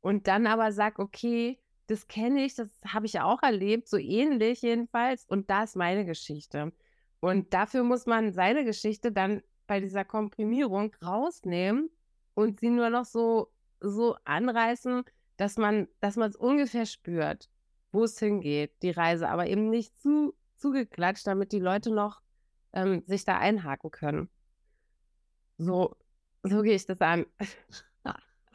und 0.00 0.28
dann 0.28 0.46
aber 0.46 0.72
sag, 0.72 0.98
okay, 0.98 1.58
das 1.86 2.08
kenne 2.08 2.44
ich, 2.44 2.54
das 2.54 2.68
habe 2.86 3.06
ich 3.06 3.20
auch 3.20 3.42
erlebt, 3.42 3.88
so 3.88 3.96
ähnlich 3.96 4.62
jedenfalls, 4.62 5.24
und 5.24 5.50
da 5.50 5.64
ist 5.64 5.76
meine 5.76 6.04
Geschichte. 6.04 6.72
Und 7.20 7.52
dafür 7.54 7.82
muss 7.82 8.06
man 8.06 8.32
seine 8.32 8.64
Geschichte 8.64 9.12
dann 9.12 9.42
bei 9.66 9.80
dieser 9.80 10.04
Komprimierung 10.04 10.94
rausnehmen 11.02 11.90
und 12.34 12.60
sie 12.60 12.70
nur 12.70 12.90
noch 12.90 13.04
so, 13.04 13.50
so 13.80 14.16
anreißen, 14.24 15.04
dass 15.36 15.56
man, 15.56 15.88
es 16.00 16.36
ungefähr 16.36 16.86
spürt, 16.86 17.48
wo 17.92 18.04
es 18.04 18.18
hingeht, 18.18 18.72
die 18.82 18.90
Reise, 18.90 19.28
aber 19.28 19.46
eben 19.46 19.70
nicht 19.70 19.98
zu 20.00 20.34
zugeklatscht, 20.56 21.26
damit 21.26 21.52
die 21.52 21.60
Leute 21.60 21.90
noch 21.90 22.22
ähm, 22.72 23.02
sich 23.06 23.24
da 23.24 23.38
einhaken 23.38 23.90
können. 23.90 24.28
So, 25.58 25.96
so 26.42 26.62
gehe 26.62 26.74
ich 26.74 26.86
das 26.86 27.00
an. 27.00 27.26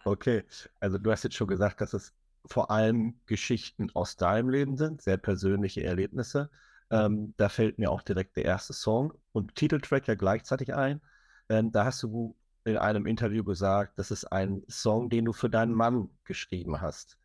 Okay, 0.04 0.44
also 0.80 0.98
du 0.98 1.12
hast 1.12 1.24
jetzt 1.24 1.36
schon 1.36 1.48
gesagt, 1.48 1.80
dass 1.80 1.94
es 1.94 2.14
vor 2.46 2.72
allem 2.72 3.20
Geschichten 3.28 3.92
aus 3.94 4.16
deinem 4.16 4.50
Leben 4.50 4.76
sind, 4.76 5.02
sehr 5.02 5.18
persönliche 5.18 5.84
Erlebnisse. 5.84 6.50
Ähm, 6.92 7.34
da 7.38 7.50
fällt 7.50 7.80
mir 7.80 7.90
auch 7.92 8.02
direkt 8.02 8.36
der 8.36 8.46
erste 8.46 8.74
Song 8.74 9.14
und 9.32 9.56
Titeltrack 9.56 10.08
ja 10.08 10.16
gleichzeitig 10.16 10.74
ein. 10.76 11.02
Ähm, 11.50 11.72
da 11.72 11.86
hast 11.86 12.04
du 12.04 12.36
in 12.64 12.78
einem 12.78 13.06
Interview 13.06 13.44
gesagt, 13.44 13.98
das 13.98 14.12
ist 14.12 14.26
ein 14.26 14.64
Song, 14.70 15.10
den 15.10 15.26
du 15.26 15.34
für 15.34 15.50
deinen 15.50 15.74
Mann 15.74 16.10
geschrieben 16.26 16.82
hast. 16.82 17.18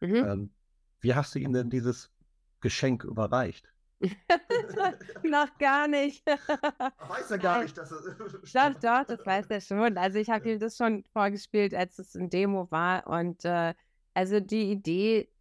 Mhm. 0.00 0.16
Ähm, 0.16 0.50
wie 1.00 1.14
hast 1.14 1.34
du 1.34 1.38
ihm 1.38 1.52
denn 1.52 1.70
dieses 1.70 2.10
Geschenk 2.60 3.04
überreicht? 3.04 3.72
Noch 5.22 5.56
gar 5.58 5.86
nicht. 5.88 6.26
weiß 6.26 7.30
er 7.30 7.38
gar 7.38 7.62
nicht, 7.62 7.76
dass 7.76 7.92
er. 7.92 8.14
doch, 8.14 8.80
doch, 8.80 9.04
das 9.04 9.20
weiß 9.26 9.46
er 9.50 9.60
schon. 9.60 9.96
Also 9.96 10.18
ich 10.18 10.30
habe 10.30 10.50
ihm 10.50 10.58
das 10.58 10.76
schon 10.76 11.04
vorgespielt, 11.12 11.74
als 11.74 11.98
es 11.98 12.14
ein 12.14 12.30
Demo 12.30 12.70
war. 12.70 13.06
Und 13.06 13.44
äh, 13.44 13.74
also 14.14 14.40
die 14.40 14.72
Idee 14.72 15.31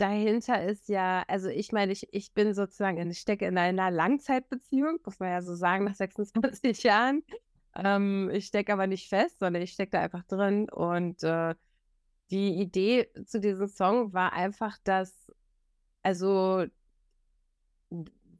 dahinter 0.00 0.64
ist 0.64 0.88
ja, 0.88 1.24
also 1.28 1.48
ich 1.48 1.72
meine, 1.72 1.92
ich, 1.92 2.08
ich 2.12 2.32
bin 2.32 2.54
sozusagen, 2.54 3.10
ich 3.10 3.18
stecke 3.18 3.46
in 3.46 3.58
einer 3.58 3.90
Langzeitbeziehung, 3.90 4.98
muss 5.04 5.20
man 5.20 5.30
ja 5.30 5.42
so 5.42 5.54
sagen, 5.54 5.84
nach 5.84 5.94
26 5.96 6.82
Jahren. 6.82 7.22
Ähm, 7.74 8.30
ich 8.32 8.46
stecke 8.46 8.72
aber 8.72 8.86
nicht 8.86 9.08
fest, 9.08 9.38
sondern 9.38 9.62
ich 9.62 9.72
stecke 9.72 9.92
da 9.92 10.00
einfach 10.00 10.24
drin. 10.24 10.68
Und 10.70 11.22
äh, 11.22 11.54
die 12.30 12.60
Idee 12.60 13.08
zu 13.26 13.40
diesem 13.40 13.68
Song 13.68 14.12
war 14.12 14.32
einfach, 14.32 14.78
dass, 14.84 15.30
also 16.02 16.64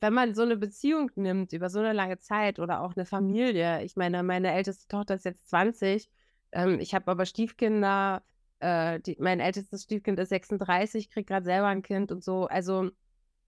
wenn 0.00 0.14
man 0.14 0.34
so 0.34 0.42
eine 0.42 0.56
Beziehung 0.56 1.10
nimmt 1.16 1.52
über 1.52 1.68
so 1.68 1.78
eine 1.78 1.92
lange 1.92 2.18
Zeit 2.18 2.58
oder 2.58 2.80
auch 2.80 2.96
eine 2.96 3.04
Familie, 3.04 3.82
ich 3.84 3.96
meine, 3.96 4.22
meine 4.22 4.52
älteste 4.52 4.88
Tochter 4.88 5.14
ist 5.14 5.24
jetzt 5.24 5.48
20, 5.50 6.10
ähm, 6.52 6.80
ich 6.80 6.94
habe 6.94 7.10
aber 7.10 7.26
Stiefkinder, 7.26 8.22
äh, 8.60 9.00
die, 9.00 9.16
mein 9.20 9.40
ältestes 9.40 9.84
Stiefkind 9.84 10.18
ist 10.18 10.30
36, 10.30 11.10
kriegt 11.10 11.28
gerade 11.28 11.44
selber 11.44 11.68
ein 11.68 11.82
Kind 11.82 12.12
und 12.12 12.22
so. 12.22 12.46
Also 12.46 12.90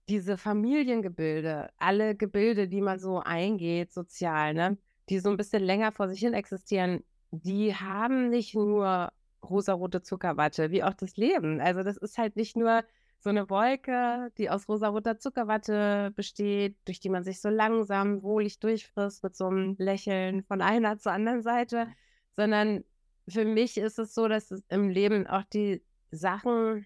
diese 0.09 0.37
Familiengebilde, 0.37 1.69
alle 1.77 2.15
Gebilde, 2.15 2.67
die 2.67 2.81
man 2.81 2.99
so 2.99 3.19
eingeht, 3.19 3.93
sozial, 3.93 4.53
ne, 4.53 4.77
die 5.09 5.19
so 5.19 5.29
ein 5.29 5.37
bisschen 5.37 5.63
länger 5.63 5.91
vor 5.91 6.09
sich 6.09 6.19
hin 6.19 6.33
existieren, 6.33 7.03
die 7.31 7.75
haben 7.75 8.29
nicht 8.29 8.55
nur 8.55 9.11
rosarote 9.43 10.01
Zuckerwatte, 10.01 10.71
wie 10.71 10.83
auch 10.83 10.93
das 10.93 11.17
Leben. 11.17 11.59
Also 11.61 11.83
das 11.83 11.97
ist 11.97 12.17
halt 12.17 12.35
nicht 12.35 12.55
nur 12.55 12.83
so 13.19 13.29
eine 13.29 13.49
Wolke, 13.49 14.31
die 14.37 14.49
aus 14.49 14.67
rosaroter 14.67 15.17
Zuckerwatte 15.17 16.11
besteht, 16.15 16.77
durch 16.85 16.99
die 16.99 17.09
man 17.09 17.23
sich 17.23 17.39
so 17.41 17.49
langsam 17.49 18.21
wohlig 18.21 18.59
durchfrisst 18.59 19.23
mit 19.23 19.35
so 19.35 19.47
einem 19.47 19.75
Lächeln 19.79 20.43
von 20.43 20.61
einer 20.61 20.97
zur 20.99 21.13
anderen 21.13 21.41
Seite, 21.41 21.87
sondern 22.35 22.83
für 23.27 23.45
mich 23.45 23.77
ist 23.77 23.99
es 23.99 24.13
so, 24.13 24.27
dass 24.27 24.51
es 24.51 24.63
im 24.69 24.89
Leben 24.89 25.27
auch 25.27 25.43
die 25.43 25.81
Sachen 26.11 26.85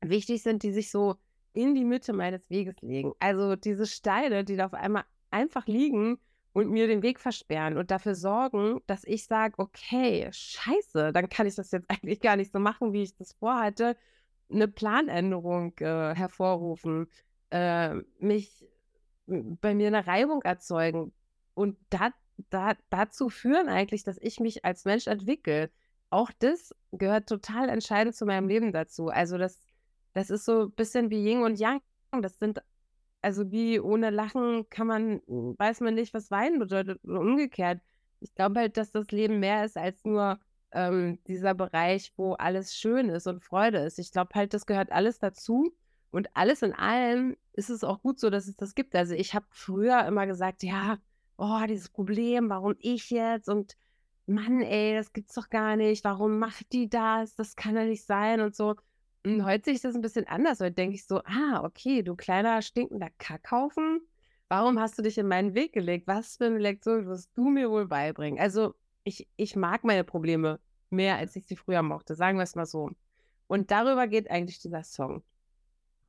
wichtig 0.00 0.42
sind, 0.42 0.62
die 0.62 0.72
sich 0.72 0.90
so 0.90 1.16
in 1.52 1.74
die 1.74 1.84
Mitte 1.84 2.12
meines 2.12 2.50
Weges 2.50 2.76
legen. 2.82 3.12
Also 3.18 3.56
diese 3.56 3.86
Steine, 3.86 4.44
die 4.44 4.56
da 4.56 4.66
auf 4.66 4.74
einmal 4.74 5.04
einfach 5.30 5.66
liegen 5.66 6.18
und 6.52 6.70
mir 6.70 6.86
den 6.86 7.02
Weg 7.02 7.20
versperren 7.20 7.76
und 7.76 7.90
dafür 7.90 8.14
sorgen, 8.14 8.80
dass 8.86 9.04
ich 9.04 9.26
sage, 9.26 9.54
okay, 9.58 10.28
scheiße, 10.32 11.12
dann 11.12 11.28
kann 11.28 11.46
ich 11.46 11.54
das 11.54 11.70
jetzt 11.70 11.86
eigentlich 11.90 12.20
gar 12.20 12.36
nicht 12.36 12.52
so 12.52 12.58
machen, 12.58 12.92
wie 12.92 13.02
ich 13.02 13.16
das 13.16 13.32
vorhatte. 13.34 13.96
Eine 14.50 14.68
Planänderung 14.68 15.76
äh, 15.78 16.14
hervorrufen, 16.14 17.08
äh, 17.50 17.94
mich 18.18 18.66
bei 19.26 19.74
mir 19.74 19.88
eine 19.88 20.06
Reibung 20.06 20.42
erzeugen 20.42 21.12
und 21.54 21.76
da, 21.90 22.10
da, 22.50 22.74
dazu 22.90 23.28
führen 23.28 23.68
eigentlich, 23.68 24.04
dass 24.04 24.18
ich 24.18 24.40
mich 24.40 24.64
als 24.64 24.84
Mensch 24.84 25.06
entwickle. 25.06 25.70
Auch 26.10 26.30
das 26.38 26.74
gehört 26.92 27.28
total 27.28 27.68
entscheidend 27.68 28.14
zu 28.14 28.26
meinem 28.26 28.48
Leben 28.48 28.72
dazu. 28.72 29.08
Also 29.08 29.38
das, 29.38 29.60
das 30.12 30.30
ist 30.30 30.44
so 30.44 30.62
ein 30.64 30.72
bisschen 30.72 31.10
wie 31.10 31.24
Yin 31.28 31.42
und 31.42 31.58
Yang. 31.58 31.80
Das 32.22 32.38
sind 32.38 32.62
also 33.26 33.50
wie 33.50 33.80
ohne 33.80 34.10
Lachen 34.10 34.68
kann 34.70 34.86
man, 34.86 35.20
weiß 35.26 35.80
man 35.80 35.94
nicht, 35.94 36.14
was 36.14 36.30
Weinen 36.30 36.60
bedeutet 36.60 37.00
oder 37.02 37.18
umgekehrt. 37.18 37.80
Ich 38.20 38.32
glaube 38.36 38.60
halt, 38.60 38.76
dass 38.76 38.92
das 38.92 39.10
Leben 39.10 39.40
mehr 39.40 39.64
ist 39.64 39.76
als 39.76 40.04
nur 40.04 40.38
ähm, 40.70 41.18
dieser 41.26 41.54
Bereich, 41.54 42.12
wo 42.16 42.34
alles 42.34 42.76
schön 42.76 43.08
ist 43.08 43.26
und 43.26 43.42
Freude 43.42 43.78
ist. 43.78 43.98
Ich 43.98 44.12
glaube 44.12 44.30
halt, 44.34 44.54
das 44.54 44.64
gehört 44.64 44.92
alles 44.92 45.18
dazu. 45.18 45.74
Und 46.12 46.28
alles 46.34 46.62
in 46.62 46.72
allem 46.72 47.36
ist 47.52 47.68
es 47.68 47.82
auch 47.82 48.00
gut 48.00 48.20
so, 48.20 48.30
dass 48.30 48.46
es 48.46 48.56
das 48.56 48.76
gibt. 48.76 48.94
Also 48.94 49.14
ich 49.14 49.34
habe 49.34 49.46
früher 49.50 50.06
immer 50.06 50.28
gesagt, 50.28 50.62
ja, 50.62 50.98
oh, 51.36 51.60
dieses 51.68 51.88
Problem, 51.88 52.48
warum 52.50 52.74
ich 52.78 53.10
jetzt 53.10 53.48
und 53.48 53.76
Mann, 54.26 54.60
ey, 54.60 54.94
das 54.94 55.12
gibt's 55.12 55.34
doch 55.34 55.48
gar 55.50 55.76
nicht. 55.76 56.02
Warum 56.04 56.38
macht 56.38 56.72
die 56.72 56.88
das? 56.88 57.36
Das 57.36 57.54
kann 57.54 57.76
ja 57.76 57.84
nicht 57.84 58.04
sein 58.04 58.40
und 58.40 58.56
so. 58.56 58.74
Und 59.24 59.44
heute 59.44 59.66
sehe 59.66 59.74
ich 59.74 59.80
das 59.80 59.94
ein 59.94 60.00
bisschen 60.00 60.26
anders. 60.26 60.60
Heute 60.60 60.72
denke 60.72 60.96
ich 60.96 61.06
so, 61.06 61.20
ah, 61.24 61.62
okay, 61.62 62.02
du 62.02 62.16
kleiner 62.16 62.60
stinkender 62.62 63.10
Kackhaufen, 63.18 64.00
warum 64.48 64.80
hast 64.80 64.98
du 64.98 65.02
dich 65.02 65.18
in 65.18 65.28
meinen 65.28 65.54
Weg 65.54 65.72
gelegt? 65.72 66.06
Was 66.06 66.36
für 66.36 66.46
eine 66.46 66.58
Lektion 66.58 67.06
wirst 67.06 67.30
du 67.36 67.48
mir 67.48 67.70
wohl 67.70 67.86
beibringen? 67.86 68.40
Also 68.40 68.74
ich, 69.04 69.28
ich 69.36 69.54
mag 69.56 69.84
meine 69.84 70.04
Probleme 70.04 70.60
mehr, 70.90 71.16
als 71.16 71.36
ich 71.36 71.46
sie 71.46 71.56
früher 71.56 71.82
mochte, 71.82 72.14
sagen 72.14 72.38
wir 72.38 72.44
es 72.44 72.54
mal 72.56 72.66
so. 72.66 72.90
Und 73.46 73.70
darüber 73.70 74.08
geht 74.08 74.30
eigentlich 74.30 74.58
dieser 74.58 74.82
Song. 74.82 75.22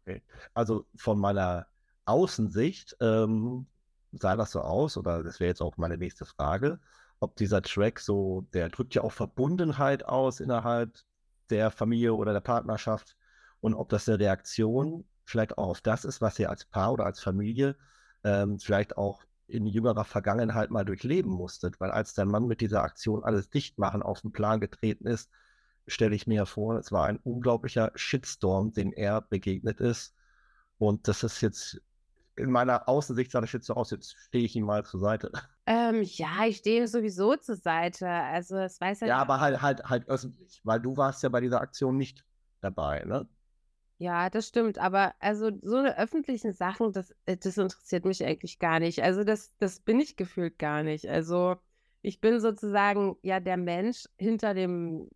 Okay. 0.02 0.24
Also 0.54 0.86
von 0.96 1.20
meiner 1.20 1.68
Außensicht 2.06 2.98
ähm, 3.00 3.68
sah 4.22 4.36
das 4.36 4.52
so 4.52 4.62
aus, 4.62 4.98
oder 4.98 5.24
das 5.24 5.40
wäre 5.40 5.50
jetzt 5.50 5.62
auch 5.62 5.78
meine 5.78 5.98
nächste 5.98 6.26
Frage, 6.26 6.80
ob 7.20 7.36
dieser 7.36 7.62
Track 7.62 8.00
so, 8.00 8.48
der 8.54 8.70
drückt 8.70 8.96
ja 8.96 9.04
auch 9.04 9.12
Verbundenheit 9.12 10.06
aus 10.06 10.40
innerhalb 10.40 10.98
der 11.50 11.72
Familie 11.72 12.14
oder 12.14 12.34
der 12.34 12.42
Partnerschaft 12.42 13.16
und 13.62 13.74
ob 13.74 13.90
das 13.90 14.08
eine 14.08 14.20
Reaktion 14.20 15.06
vielleicht 15.26 15.58
auch 15.58 15.70
auf 15.70 15.82
das 15.82 16.06
ist, 16.06 16.22
was 16.22 16.40
ihr 16.40 16.50
als 16.50 16.66
Paar 16.66 16.94
oder 16.94 17.06
als 17.06 17.20
Familie 17.20 17.76
ähm, 18.24 18.60
vielleicht 18.60 18.98
auch 18.98 19.24
in 19.48 19.66
jüngerer 19.66 20.06
Vergangenheit 20.06 20.72
mal 20.72 20.86
durchleben 20.86 21.32
musstet. 21.32 21.80
Weil 21.80 21.92
als 21.92 22.14
der 22.14 22.26
Mann 22.26 22.48
mit 22.48 22.62
dieser 22.62 22.84
Aktion 22.84 23.24
alles 23.24 23.50
dicht 23.50 23.78
machen 23.78 24.04
auf 24.04 24.22
den 24.22 24.32
Plan 24.32 24.60
getreten 24.60 25.08
ist, 25.08 25.30
stelle 25.88 26.16
ich 26.16 26.28
mir 26.28 26.46
vor, 26.46 26.78
es 26.78 26.92
war 26.92 27.06
ein 27.06 27.18
unglaublicher 27.18 27.92
Shitstorm, 27.96 28.74
dem 28.74 28.92
er 28.94 29.22
begegnet 29.22 29.80
ist. 29.80 30.14
Und 30.78 31.08
das 31.08 31.24
ist 31.24 31.42
jetzt 31.42 31.82
in 32.38 32.52
meiner 32.52 32.88
Außensicht 32.88 33.32
sah 33.32 33.42
das 33.42 33.52
jetzt 33.52 33.66
so 33.66 33.74
aus, 33.74 33.92
jetzt 33.92 34.16
stehe 34.28 34.46
ich 34.46 34.56
ihm 34.56 34.66
mal 34.66 34.86
zur 34.86 35.00
Seite. 35.00 35.32
Ähm, 35.66 36.02
ja, 36.04 36.46
ich 36.48 36.58
stehe 36.58 36.88
sowieso 36.88 37.36
zur 37.36 37.58
Seite. 37.58 38.08
Also 38.08 38.58
es 38.58 38.80
weiß 38.80 39.02
ja. 39.02 39.08
Ja, 39.08 39.18
aber 39.18 39.42
halt, 39.42 39.62
halt, 39.62 39.84
halt 39.84 40.08
öffentlich, 40.08 40.62
weil 40.64 40.80
du 40.80 40.96
warst 40.96 41.24
ja 41.24 41.30
bei 41.30 41.42
dieser 41.42 41.60
Aktion 41.60 41.98
nicht 41.98 42.24
dabei, 42.62 43.04
ne? 43.06 43.28
Ja, 43.98 44.30
das 44.30 44.48
stimmt. 44.48 44.78
Aber 44.78 45.14
also 45.20 45.52
so 45.64 45.78
eine 45.78 45.98
öffentlichen 45.98 46.54
Sachen, 46.54 46.92
das, 46.94 47.14
äh, 47.26 47.36
das 47.36 47.58
interessiert 47.58 48.06
mich 48.06 48.24
eigentlich 48.24 48.60
gar 48.60 48.80
nicht. 48.80 49.02
Also 49.02 49.24
das, 49.24 49.56
das 49.58 49.80
bin 49.80 50.00
ich 50.00 50.16
gefühlt 50.16 50.60
gar 50.60 50.84
nicht. 50.84 51.10
Also 51.10 51.58
ich 52.02 52.22
bin 52.22 52.40
sozusagen 52.40 53.18
ja 53.24 53.40
der 53.40 53.58
Mensch 53.58 54.06
hinter 54.18 54.54
dem 54.54 55.10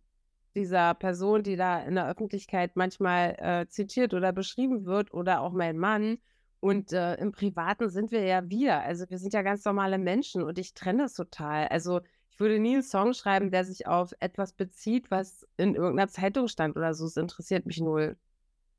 dieser 0.54 0.94
Person, 0.94 1.42
die 1.42 1.56
da 1.56 1.82
in 1.82 1.94
der 1.94 2.08
Öffentlichkeit 2.08 2.76
manchmal 2.76 3.36
äh, 3.38 3.68
zitiert 3.68 4.12
oder 4.12 4.32
beschrieben 4.32 4.84
wird, 4.84 5.14
oder 5.14 5.40
auch 5.40 5.52
mein 5.52 5.78
Mann. 5.78 6.18
Und 6.62 6.92
äh, 6.92 7.16
im 7.16 7.32
Privaten 7.32 7.90
sind 7.90 8.12
wir 8.12 8.22
ja 8.22 8.48
wir. 8.48 8.82
Also 8.82 9.04
wir 9.10 9.18
sind 9.18 9.34
ja 9.34 9.42
ganz 9.42 9.64
normale 9.64 9.98
Menschen 9.98 10.44
und 10.44 10.60
ich 10.60 10.74
trenne 10.74 11.02
das 11.02 11.14
total. 11.14 11.66
Also 11.66 12.02
ich 12.30 12.38
würde 12.38 12.60
nie 12.60 12.74
einen 12.74 12.84
Song 12.84 13.14
schreiben, 13.14 13.50
der 13.50 13.64
sich 13.64 13.88
auf 13.88 14.12
etwas 14.20 14.52
bezieht, 14.52 15.10
was 15.10 15.44
in 15.56 15.74
irgendeiner 15.74 16.08
Zeitung 16.08 16.46
stand 16.46 16.76
oder 16.76 16.94
so. 16.94 17.06
Es 17.06 17.16
interessiert 17.16 17.66
mich 17.66 17.80
null. 17.80 18.16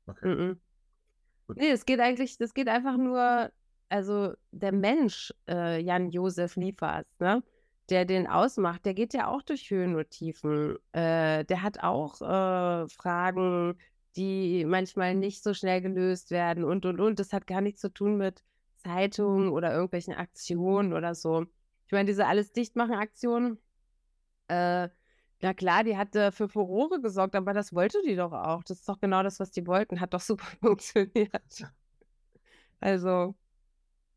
Okay. 0.06 0.26
Mm 0.26 0.40
-mm. 0.40 0.56
Nee, 1.56 1.72
es 1.72 1.84
geht 1.84 2.00
eigentlich, 2.00 2.36
es 2.40 2.54
geht 2.54 2.68
einfach 2.68 2.96
nur, 2.96 3.52
also 3.90 4.32
der 4.50 4.72
Mensch, 4.72 5.34
äh, 5.46 5.78
Jan-Josef 5.78 6.56
Liefers, 6.56 7.04
ne? 7.18 7.42
der 7.90 8.06
den 8.06 8.26
ausmacht, 8.26 8.86
der 8.86 8.94
geht 8.94 9.12
ja 9.12 9.28
auch 9.28 9.42
durch 9.42 9.68
Höhen 9.68 9.94
und 9.94 10.08
Tiefen. 10.08 10.78
Äh, 10.92 11.44
der 11.44 11.62
hat 11.62 11.82
auch 11.82 12.22
äh, 12.22 12.88
Fragen, 12.88 13.76
die 14.16 14.64
manchmal 14.64 15.14
nicht 15.14 15.42
so 15.42 15.54
schnell 15.54 15.80
gelöst 15.80 16.30
werden 16.30 16.64
und, 16.64 16.86
und, 16.86 17.00
und. 17.00 17.18
Das 17.18 17.32
hat 17.32 17.46
gar 17.46 17.60
nichts 17.60 17.80
zu 17.80 17.92
tun 17.92 18.16
mit 18.16 18.44
Zeitungen 18.76 19.48
oder 19.48 19.72
irgendwelchen 19.72 20.14
Aktionen 20.14 20.92
oder 20.92 21.14
so. 21.14 21.46
Ich 21.86 21.92
meine, 21.92 22.06
diese 22.06 22.26
alles 22.26 22.52
dichtmachen 22.52 22.94
Aktionen, 22.94 23.58
äh, 24.48 24.88
na 25.40 25.52
klar, 25.52 25.84
die 25.84 25.96
hat 25.96 26.14
äh, 26.16 26.32
für 26.32 26.48
Furore 26.48 27.00
gesorgt, 27.00 27.34
aber 27.34 27.52
das 27.52 27.74
wollte 27.74 28.00
die 28.06 28.16
doch 28.16 28.32
auch. 28.32 28.64
Das 28.64 28.78
ist 28.78 28.88
doch 28.88 29.00
genau 29.00 29.22
das, 29.22 29.40
was 29.40 29.50
die 29.50 29.66
wollten. 29.66 30.00
Hat 30.00 30.14
doch 30.14 30.20
super 30.20 30.46
funktioniert. 30.60 31.64
Also. 32.80 33.34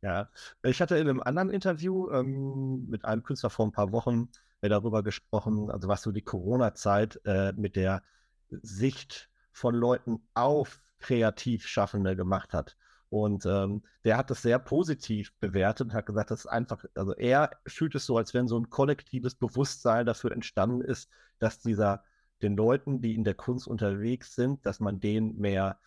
Ja, 0.02 0.30
ich 0.64 0.80
hatte 0.80 0.98
in 0.98 1.10
einem 1.10 1.22
anderen 1.22 1.50
Interview 1.50 2.10
ähm, 2.12 2.88
mit 2.88 3.04
einem 3.04 3.24
Künstler 3.24 3.50
vor 3.50 3.66
ein 3.66 3.72
paar 3.72 3.92
Wochen 3.92 4.30
äh, 4.62 4.70
darüber 4.70 5.04
gesprochen, 5.04 5.72
also 5.72 5.88
was 5.88 6.04
so 6.04 6.12
die 6.12 6.22
Corona-Zeit 6.22 7.20
äh, 7.26 7.52
mit 7.54 7.76
der 7.76 8.04
Sicht 8.50 9.30
von 9.58 9.74
Leuten 9.74 10.22
auf 10.36 10.82
Kreativschaffende 11.00 12.16
gemacht 12.16 12.54
hat. 12.54 12.78
Und 13.10 13.46
ähm, 13.46 13.84
der 14.04 14.18
hat 14.18 14.30
das 14.30 14.42
sehr 14.42 14.60
positiv 14.60 15.34
bewertet 15.40 15.88
und 15.88 15.94
hat 15.94 16.06
gesagt, 16.06 16.30
dass 16.30 16.46
einfach, 16.46 16.84
also 16.94 17.16
er 17.16 17.52
fühlt 17.66 17.96
es 17.96 18.06
so, 18.06 18.18
als 18.18 18.34
wenn 18.34 18.48
so 18.48 18.60
ein 18.60 18.70
kollektives 18.70 19.36
Bewusstsein 19.36 20.06
dafür 20.06 20.32
entstanden 20.32 20.82
ist, 20.82 21.10
dass 21.40 21.60
dieser 21.60 22.04
den 22.42 22.56
Leuten, 22.56 23.02
die 23.02 23.16
in 23.16 23.24
der 23.24 23.34
Kunst 23.34 23.68
unterwegs 23.68 24.36
sind, 24.36 24.64
dass 24.66 24.80
man 24.80 25.00
denen 25.00 25.38
mehr, 25.40 25.80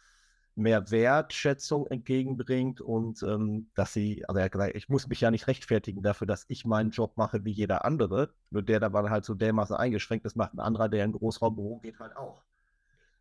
mehr 0.57 0.91
Wertschätzung 0.91 1.87
entgegenbringt 1.87 2.81
und 2.81 3.23
ähm, 3.23 3.71
dass 3.75 3.93
sie, 3.93 4.25
also 4.27 4.39
er 4.39 4.47
hat 4.47 4.53
gesagt, 4.53 4.75
ich 4.75 4.89
muss 4.89 5.07
mich 5.07 5.21
ja 5.21 5.31
nicht 5.31 5.47
rechtfertigen 5.47 6.03
dafür, 6.03 6.27
dass 6.27 6.47
ich 6.49 6.65
meinen 6.65 6.91
Job 6.91 7.17
mache 7.17 7.45
wie 7.45 7.53
jeder 7.53 7.85
andere. 7.85 8.35
Nur 8.51 8.63
der 8.63 8.81
da 8.81 8.93
war 8.93 9.09
halt 9.11 9.25
so 9.25 9.35
dermaßen 9.35 9.77
eingeschränkt, 9.77 10.25
das 10.25 10.35
macht 10.35 10.55
ein 10.55 10.61
anderer, 10.61 10.89
der 10.89 11.05
in 11.05 11.13
Großraumbüro 11.13 11.79
geht, 11.79 12.01
halt 12.01 12.17
auch. 12.17 12.43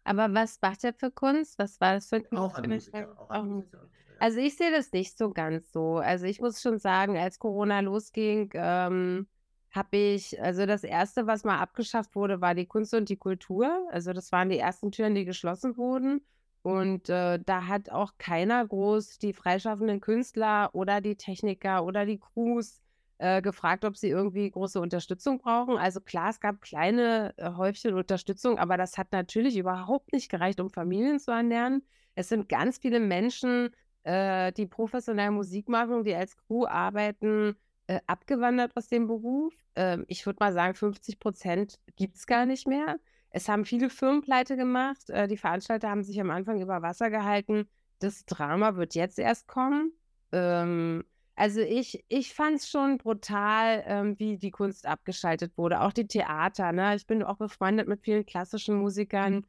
Aber 0.09 0.33
was 0.33 0.59
macht 0.59 0.83
er 0.83 0.91
für 0.91 1.11
Kunst? 1.11 1.59
Was 1.59 1.79
war 1.79 1.93
das 1.93 2.07
für 2.09 2.19
Kunst? 2.21 2.55
Auch 2.55 2.55
ein 2.55 2.67
Musiker, 2.67 3.15
auch 3.19 3.29
ein 3.29 3.47
Musiker. 3.47 3.87
Also 4.17 4.39
ich 4.39 4.57
sehe 4.57 4.71
das 4.71 4.91
nicht 4.91 5.15
so 5.15 5.29
ganz 5.29 5.71
so. 5.71 5.97
Also 5.97 6.25
ich 6.25 6.41
muss 6.41 6.63
schon 6.63 6.79
sagen, 6.79 7.15
als 7.15 7.37
Corona 7.37 7.79
losging, 7.81 8.49
ähm, 8.55 9.27
habe 9.69 9.97
ich, 9.97 10.41
also 10.41 10.65
das 10.65 10.83
Erste, 10.83 11.27
was 11.27 11.43
mal 11.43 11.59
abgeschafft 11.59 12.15
wurde, 12.15 12.41
war 12.41 12.55
die 12.55 12.65
Kunst 12.65 12.95
und 12.95 13.07
die 13.07 13.17
Kultur. 13.17 13.87
Also 13.91 14.11
das 14.11 14.31
waren 14.31 14.49
die 14.49 14.57
ersten 14.57 14.91
Türen, 14.91 15.13
die 15.13 15.25
geschlossen 15.25 15.77
wurden. 15.77 16.25
Und 16.63 17.07
äh, 17.09 17.37
da 17.45 17.67
hat 17.67 17.91
auch 17.91 18.13
keiner 18.17 18.65
groß 18.65 19.19
die 19.19 19.33
freischaffenden 19.33 20.01
Künstler 20.01 20.71
oder 20.73 21.01
die 21.01 21.17
Techniker 21.17 21.85
oder 21.85 22.07
die 22.07 22.19
Crews 22.19 22.81
äh, 23.19 23.41
gefragt, 23.41 23.85
ob 23.85 23.97
sie 23.97 24.09
irgendwie 24.09 24.49
große 24.49 24.79
Unterstützung 24.79 25.39
brauchen. 25.39 25.77
Also 25.77 25.99
klar, 25.99 26.29
es 26.29 26.39
gab 26.39 26.61
kleine 26.61 27.33
äh, 27.37 27.51
Häufchen 27.55 27.93
Unterstützung, 27.93 28.57
aber 28.57 28.77
das 28.77 28.97
hat 28.97 29.11
natürlich 29.11 29.57
überhaupt 29.57 30.13
nicht 30.13 30.29
gereicht, 30.29 30.59
um 30.59 30.69
Familien 30.69 31.19
zu 31.19 31.31
ernähren. 31.31 31.83
Es 32.15 32.29
sind 32.29 32.49
ganz 32.49 32.77
viele 32.77 32.99
Menschen, 32.99 33.69
äh, 34.03 34.53
die 34.53 34.65
professionell 34.65 35.31
Musik 35.31 35.67
machen, 35.67 36.03
die 36.03 36.15
als 36.15 36.37
Crew 36.37 36.65
arbeiten, 36.65 37.55
äh, 37.87 37.99
abgewandert 38.07 38.75
aus 38.77 38.87
dem 38.87 39.07
Beruf. 39.07 39.53
Ähm, 39.75 40.05
ich 40.07 40.25
würde 40.25 40.37
mal 40.39 40.53
sagen, 40.53 40.75
50 40.75 41.19
Prozent 41.19 41.79
gibt 41.97 42.15
es 42.15 42.25
gar 42.25 42.45
nicht 42.45 42.67
mehr. 42.67 42.99
Es 43.31 43.49
haben 43.49 43.65
viele 43.65 43.89
Firmen 43.89 44.21
pleite 44.21 44.55
gemacht. 44.55 45.09
Äh, 45.09 45.27
die 45.27 45.37
Veranstalter 45.37 45.89
haben 45.89 46.03
sich 46.03 46.19
am 46.21 46.31
Anfang 46.31 46.61
über 46.61 46.81
Wasser 46.81 47.09
gehalten. 47.09 47.67
Das 47.99 48.25
Drama 48.25 48.75
wird 48.77 48.95
jetzt 48.95 49.19
erst 49.19 49.47
kommen. 49.47 49.91
Ähm, 50.31 51.03
also 51.39 51.61
ich, 51.61 52.03
ich 52.09 52.33
fand 52.33 52.57
es 52.57 52.69
schon 52.69 52.97
brutal, 52.97 53.81
ähm, 53.87 54.19
wie 54.19 54.37
die 54.37 54.51
Kunst 54.51 54.85
abgeschaltet 54.85 55.57
wurde. 55.57 55.79
Auch 55.79 55.93
die 55.93 56.05
Theater. 56.05 56.73
Ne? 56.73 56.95
Ich 56.97 57.07
bin 57.07 57.23
auch 57.23 57.37
befreundet 57.37 57.87
mit 57.87 58.01
vielen 58.01 58.25
klassischen 58.25 58.75
Musikern. 58.75 59.35
Mhm. 59.35 59.45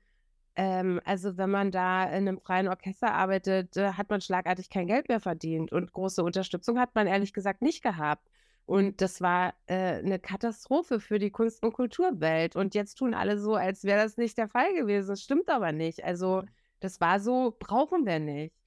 Ähm, 0.55 1.01
also 1.05 1.37
wenn 1.37 1.51
man 1.51 1.73
da 1.73 2.05
in 2.05 2.29
einem 2.29 2.41
freien 2.41 2.69
Orchester 2.69 3.13
arbeitet, 3.13 3.77
äh, 3.77 3.95
hat 3.95 4.09
man 4.09 4.21
schlagartig 4.21 4.71
kein 4.71 4.87
Geld 4.87 5.09
mehr 5.09 5.19
verdient. 5.19 5.73
Und 5.73 5.93
große 5.93 6.23
Unterstützung 6.23 6.79
hat 6.79 6.95
man 6.95 7.09
ehrlich 7.09 7.33
gesagt 7.33 7.61
nicht 7.61 7.83
gehabt. 7.83 8.29
Und 8.67 9.01
das 9.01 9.21
war 9.21 9.55
äh, 9.67 9.99
eine 9.99 10.21
Katastrophe 10.21 11.01
für 11.01 11.19
die 11.19 11.33
Kunst- 11.33 11.65
und 11.65 11.73
Kulturwelt. 11.73 12.55
Und 12.55 12.77
jetzt 12.77 12.99
tun 12.99 13.15
alle 13.15 13.37
so, 13.41 13.57
als 13.57 13.83
wäre 13.83 14.01
das 14.01 14.17
nicht 14.17 14.39
der 14.39 14.49
Fall 14.49 14.75
gewesen. 14.75 15.09
Das 15.09 15.23
stimmt 15.23 15.49
aber 15.51 15.73
nicht. 15.73 16.05
Also 16.05 16.45
das 16.79 17.01
war 17.01 17.19
so, 17.19 17.57
brauchen 17.59 18.07
wir 18.07 18.21
nicht 18.21 18.60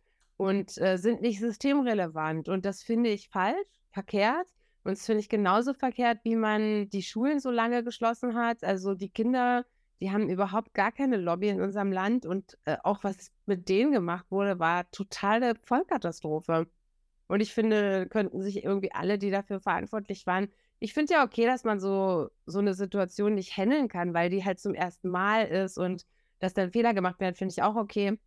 und 0.43 0.77
äh, 0.77 0.97
sind 0.97 1.21
nicht 1.21 1.39
systemrelevant. 1.39 2.49
Und 2.49 2.65
das 2.65 2.83
finde 2.83 3.09
ich 3.09 3.29
falsch, 3.29 3.67
verkehrt, 3.91 4.47
Und 4.83 4.97
das 4.97 5.05
finde 5.05 5.21
ich 5.21 5.29
genauso 5.29 5.73
verkehrt, 5.73 6.19
wie 6.23 6.35
man 6.35 6.89
die 6.89 7.03
Schulen 7.03 7.39
so 7.39 7.51
lange 7.51 7.83
geschlossen 7.83 8.35
hat. 8.35 8.63
Also 8.63 8.95
die 8.95 9.09
Kinder, 9.09 9.65
die 10.01 10.11
haben 10.11 10.29
überhaupt 10.29 10.73
gar 10.73 10.91
keine 10.91 11.17
Lobby 11.17 11.49
in 11.49 11.61
unserem 11.61 11.91
Land. 11.91 12.25
Und 12.25 12.57
äh, 12.65 12.77
auch 12.83 13.03
was 13.03 13.31
mit 13.45 13.69
denen 13.69 13.91
gemacht 13.93 14.25
wurde, 14.29 14.59
war 14.59 14.89
totale 14.91 15.55
Vollkatastrophe. 15.63 16.67
Und 17.27 17.39
ich 17.41 17.53
finde, 17.53 18.07
könnten 18.07 18.41
sich 18.41 18.63
irgendwie 18.63 18.91
alle, 18.91 19.17
die 19.17 19.31
dafür 19.31 19.59
verantwortlich 19.59 20.25
waren, 20.27 20.49
ich 20.79 20.93
finde 20.93 21.13
ja 21.13 21.23
okay, 21.23 21.45
dass 21.45 21.63
man 21.63 21.79
so, 21.79 22.29
so 22.45 22.59
eine 22.59 22.73
Situation 22.73 23.35
nicht 23.35 23.55
handeln 23.55 23.87
kann, 23.87 24.13
weil 24.13 24.29
die 24.29 24.43
halt 24.43 24.59
zum 24.59 24.73
ersten 24.73 25.09
Mal 25.09 25.45
ist 25.47 25.77
und 25.77 26.05
dass 26.39 26.53
dann 26.53 26.73
Fehler 26.73 26.93
gemacht 26.93 27.21
werden, 27.21 27.35
finde 27.35 27.53
ich 27.53 27.63
auch 27.63 27.75
okay. 27.77 28.19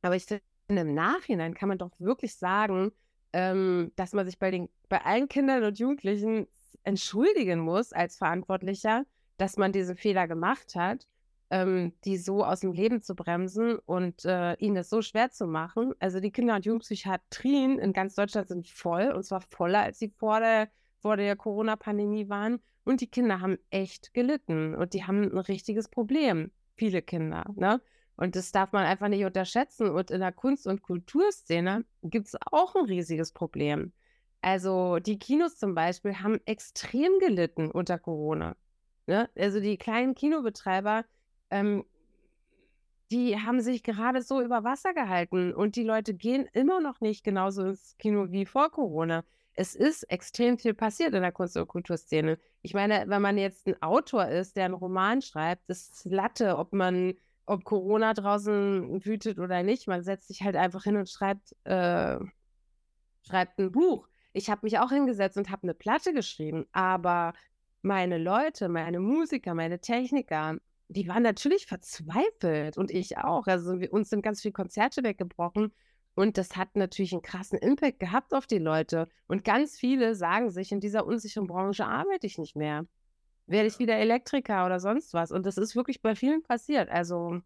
Aber 0.00 0.16
ich 0.16 0.24
finde, 0.24 0.42
im 0.76 0.94
Nachhinein 0.94 1.54
kann 1.54 1.68
man 1.68 1.78
doch 1.78 1.92
wirklich 1.98 2.36
sagen, 2.36 2.92
ähm, 3.32 3.92
dass 3.96 4.12
man 4.12 4.26
sich 4.26 4.38
bei, 4.38 4.50
den, 4.50 4.68
bei 4.88 5.04
allen 5.04 5.28
Kindern 5.28 5.64
und 5.64 5.78
Jugendlichen 5.78 6.46
entschuldigen 6.84 7.60
muss 7.60 7.92
als 7.92 8.16
Verantwortlicher, 8.16 9.04
dass 9.36 9.56
man 9.56 9.72
diesen 9.72 9.96
Fehler 9.96 10.28
gemacht 10.28 10.74
hat, 10.74 11.06
ähm, 11.50 11.92
die 12.04 12.16
so 12.18 12.44
aus 12.44 12.60
dem 12.60 12.72
Leben 12.72 13.02
zu 13.02 13.14
bremsen 13.14 13.78
und 13.86 14.24
äh, 14.24 14.54
ihnen 14.54 14.74
das 14.74 14.90
so 14.90 15.02
schwer 15.02 15.30
zu 15.30 15.46
machen. 15.46 15.94
Also 15.98 16.20
die 16.20 16.30
Kinder- 16.30 16.56
und 16.56 16.66
Jugendpsychiatrien 16.66 17.78
in 17.78 17.92
ganz 17.92 18.14
Deutschland 18.14 18.48
sind 18.48 18.68
voll 18.68 19.10
und 19.10 19.24
zwar 19.24 19.40
voller, 19.40 19.80
als 19.80 19.98
sie 19.98 20.08
vor 20.08 20.40
der 20.40 20.68
vor 21.00 21.16
der 21.16 21.36
Corona-Pandemie 21.36 22.28
waren. 22.28 22.60
Und 22.84 23.00
die 23.00 23.06
Kinder 23.06 23.40
haben 23.40 23.58
echt 23.70 24.14
gelitten 24.14 24.74
und 24.74 24.94
die 24.94 25.04
haben 25.04 25.22
ein 25.22 25.38
richtiges 25.38 25.88
Problem. 25.88 26.50
Viele 26.74 27.02
Kinder. 27.02 27.44
Ne? 27.54 27.80
Und 28.18 28.36
das 28.36 28.52
darf 28.52 28.72
man 28.72 28.84
einfach 28.84 29.08
nicht 29.08 29.24
unterschätzen. 29.24 29.88
Und 29.88 30.10
in 30.10 30.20
der 30.20 30.32
Kunst- 30.32 30.66
und 30.66 30.82
Kulturszene 30.82 31.84
gibt 32.02 32.26
es 32.28 32.36
auch 32.50 32.74
ein 32.74 32.84
riesiges 32.84 33.32
Problem. 33.32 33.92
Also 34.42 34.98
die 34.98 35.18
Kinos 35.18 35.56
zum 35.56 35.74
Beispiel 35.74 36.16
haben 36.16 36.38
extrem 36.44 37.18
gelitten 37.20 37.70
unter 37.70 37.98
Corona. 37.98 38.56
Ne? 39.06 39.30
Also 39.36 39.60
die 39.60 39.78
kleinen 39.78 40.14
Kinobetreiber, 40.14 41.04
ähm, 41.50 41.84
die 43.10 43.40
haben 43.40 43.60
sich 43.60 43.82
gerade 43.82 44.20
so 44.20 44.42
über 44.42 44.64
Wasser 44.64 44.92
gehalten 44.92 45.54
und 45.54 45.76
die 45.76 45.84
Leute 45.84 46.12
gehen 46.12 46.46
immer 46.52 46.80
noch 46.80 47.00
nicht 47.00 47.24
genauso 47.24 47.64
ins 47.64 47.96
Kino 47.98 48.30
wie 48.30 48.44
vor 48.44 48.70
Corona 48.70 49.24
es 49.58 49.74
ist 49.74 50.04
extrem 50.04 50.56
viel 50.56 50.72
passiert 50.72 51.14
in 51.14 51.22
der 51.22 51.32
Kunst- 51.32 51.56
und 51.56 51.66
Kulturszene. 51.66 52.38
Ich 52.62 52.74
meine, 52.74 53.04
wenn 53.08 53.20
man 53.20 53.36
jetzt 53.36 53.66
ein 53.66 53.82
Autor 53.82 54.28
ist, 54.28 54.56
der 54.56 54.66
einen 54.66 54.74
Roman 54.74 55.20
schreibt, 55.20 55.68
das 55.68 55.88
ist 55.88 56.04
Latte, 56.04 56.56
ob 56.56 56.72
man, 56.72 57.14
ob 57.48 57.64
Corona 57.64 58.14
draußen 58.14 59.04
wütet 59.04 59.38
oder 59.38 59.62
nicht. 59.62 59.88
Man 59.88 60.02
setzt 60.02 60.28
sich 60.28 60.42
halt 60.42 60.56
einfach 60.56 60.84
hin 60.84 60.96
und 60.96 61.08
schreibt, 61.08 61.56
äh, 61.64 62.18
schreibt 63.26 63.58
ein 63.58 63.72
Buch. 63.72 64.08
Ich 64.32 64.50
habe 64.50 64.60
mich 64.64 64.78
auch 64.78 64.90
hingesetzt 64.90 65.36
und 65.38 65.50
habe 65.50 65.62
eine 65.64 65.74
Platte 65.74 66.12
geschrieben, 66.12 66.66
aber 66.72 67.32
meine 67.82 68.18
Leute, 68.18 68.68
meine 68.68 69.00
Musiker, 69.00 69.54
meine 69.54 69.80
Techniker, 69.80 70.58
die 70.88 71.08
waren 71.08 71.22
natürlich 71.22 71.66
verzweifelt 71.66 72.76
und 72.76 72.90
ich 72.90 73.18
auch. 73.18 73.46
Also 73.46 73.80
wir, 73.80 73.92
uns 73.92 74.10
sind 74.10 74.22
ganz 74.22 74.42
viele 74.42 74.52
Konzerte 74.52 75.02
weggebrochen 75.02 75.72
und 76.14 76.36
das 76.38 76.56
hat 76.56 76.76
natürlich 76.76 77.12
einen 77.12 77.22
krassen 77.22 77.58
Impact 77.58 78.00
gehabt 78.00 78.34
auf 78.34 78.46
die 78.46 78.58
Leute. 78.58 79.08
Und 79.26 79.44
ganz 79.44 79.78
viele 79.78 80.14
sagen 80.14 80.50
sich, 80.50 80.72
in 80.72 80.80
dieser 80.80 81.06
unsicheren 81.06 81.46
Branche 81.46 81.86
arbeite 81.86 82.26
ich 82.26 82.38
nicht 82.38 82.56
mehr. 82.56 82.86
Werde 83.48 83.66
ich 83.66 83.78
wieder 83.78 83.96
Elektriker 83.96 84.66
oder 84.66 84.78
sonst 84.78 85.14
was. 85.14 85.32
Und 85.32 85.46
das 85.46 85.58
ist 85.58 85.74
wirklich 85.74 86.02
bei 86.02 86.14
vielen 86.14 86.42
passiert. 86.42 86.88
Also, 86.90 87.40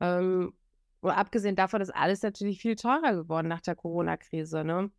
ähm, 0.00 0.52
abgesehen 1.02 1.56
davon 1.56 1.80
ist 1.80 1.94
alles 1.94 2.22
natürlich 2.22 2.60
viel 2.60 2.74
teurer 2.74 3.14
geworden 3.14 3.48
nach 3.48 3.60
der 3.60 3.76
Corona-Krise. 3.76 4.64
Ne? 4.64 4.90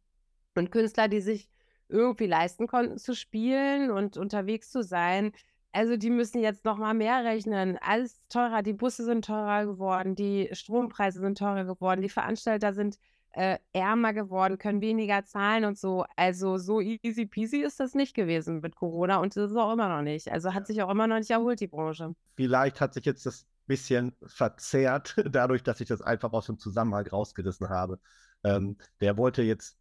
Und 0.56 0.72
Künstler, 0.72 1.08
die 1.08 1.22
sich 1.22 1.50
irgendwie 1.90 2.28
leisten 2.28 2.68
konnten 2.68 2.98
zu 2.98 3.16
spielen 3.16 3.92
und 3.92 4.18
unterwegs 4.18 4.72
zu 4.72 4.84
sein, 4.84 5.34
also 5.74 5.98
die 5.98 6.10
müssen 6.10 6.40
jetzt 6.40 6.66
noch 6.66 6.78
mal 6.78 6.94
mehr 6.94 7.24
rechnen. 7.24 7.78
Alles 7.82 8.22
teurer, 8.30 8.62
die 8.62 8.74
Busse 8.74 9.06
sind 9.06 9.26
teurer 9.26 9.66
geworden, 9.66 10.16
die 10.16 10.50
Strompreise 10.52 11.20
sind 11.20 11.38
teurer 11.38 11.66
geworden, 11.66 12.02
die 12.02 12.10
Veranstalter 12.10 12.74
sind 12.74 13.00
äh, 13.34 13.58
ärmer 13.74 14.14
geworden, 14.14 14.58
können 14.58 14.82
weniger 14.82 15.26
zahlen 15.26 15.66
und 15.66 15.78
so. 15.78 16.06
Also 16.16 16.58
so 16.58 16.82
easy 16.82 17.26
peasy 17.26 17.62
ist 17.62 17.80
das 17.80 17.96
nicht 17.96 18.16
gewesen 18.16 18.62
mit 18.62 18.76
Corona 18.76 19.18
und 19.18 19.36
das 19.36 19.52
ist 19.52 19.58
auch 19.58 19.74
immer 19.74 19.90
noch 19.90 20.02
nicht. 20.02 20.32
Also 20.32 20.54
hat 20.54 20.68
sich 20.68 20.82
auch 20.82 20.90
immer 20.90 21.08
noch 21.08 21.18
nicht 21.18 21.32
erholt, 21.32 21.60
die 21.60 21.68
Branche. 21.68 22.16
Vielleicht 22.36 22.82
hat 22.82 22.94
sich 22.94 23.06
jetzt 23.06 23.26
das 23.26 23.46
bisschen 23.68 24.14
verzerrt, 24.26 25.16
dadurch, 25.32 25.64
dass 25.64 25.80
ich 25.80 25.88
das 25.88 26.02
einfach 26.02 26.34
aus 26.34 26.48
dem 26.48 26.58
Zusammenhang 26.58 27.08
rausgerissen 27.08 27.70
habe. 27.70 28.00
Ähm, 28.44 28.78
der 29.00 29.18
wollte 29.18 29.44
jetzt 29.44 29.78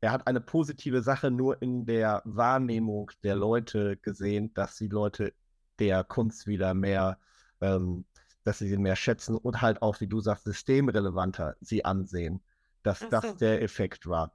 er 0.00 0.12
hat 0.12 0.26
eine 0.26 0.40
positive 0.40 1.02
Sache 1.02 1.30
nur 1.30 1.60
in 1.62 1.86
der 1.86 2.22
Wahrnehmung 2.24 3.10
der 3.22 3.34
Leute 3.34 3.96
gesehen, 3.96 4.52
dass 4.54 4.76
die 4.76 4.88
Leute 4.88 5.32
der 5.78 6.04
Kunst 6.04 6.46
wieder 6.46 6.74
mehr, 6.74 7.18
ähm, 7.60 8.04
dass 8.44 8.58
sie 8.58 8.68
sie 8.68 8.76
mehr 8.76 8.96
schätzen 8.96 9.36
und 9.36 9.62
halt 9.62 9.82
auch, 9.82 10.00
wie 10.00 10.06
du 10.06 10.20
sagst, 10.20 10.44
systemrelevanter 10.44 11.56
sie 11.60 11.84
ansehen. 11.84 12.42
Dass 12.86 13.00
so. 13.00 13.08
das 13.08 13.36
der 13.36 13.62
Effekt 13.62 14.06
war. 14.06 14.32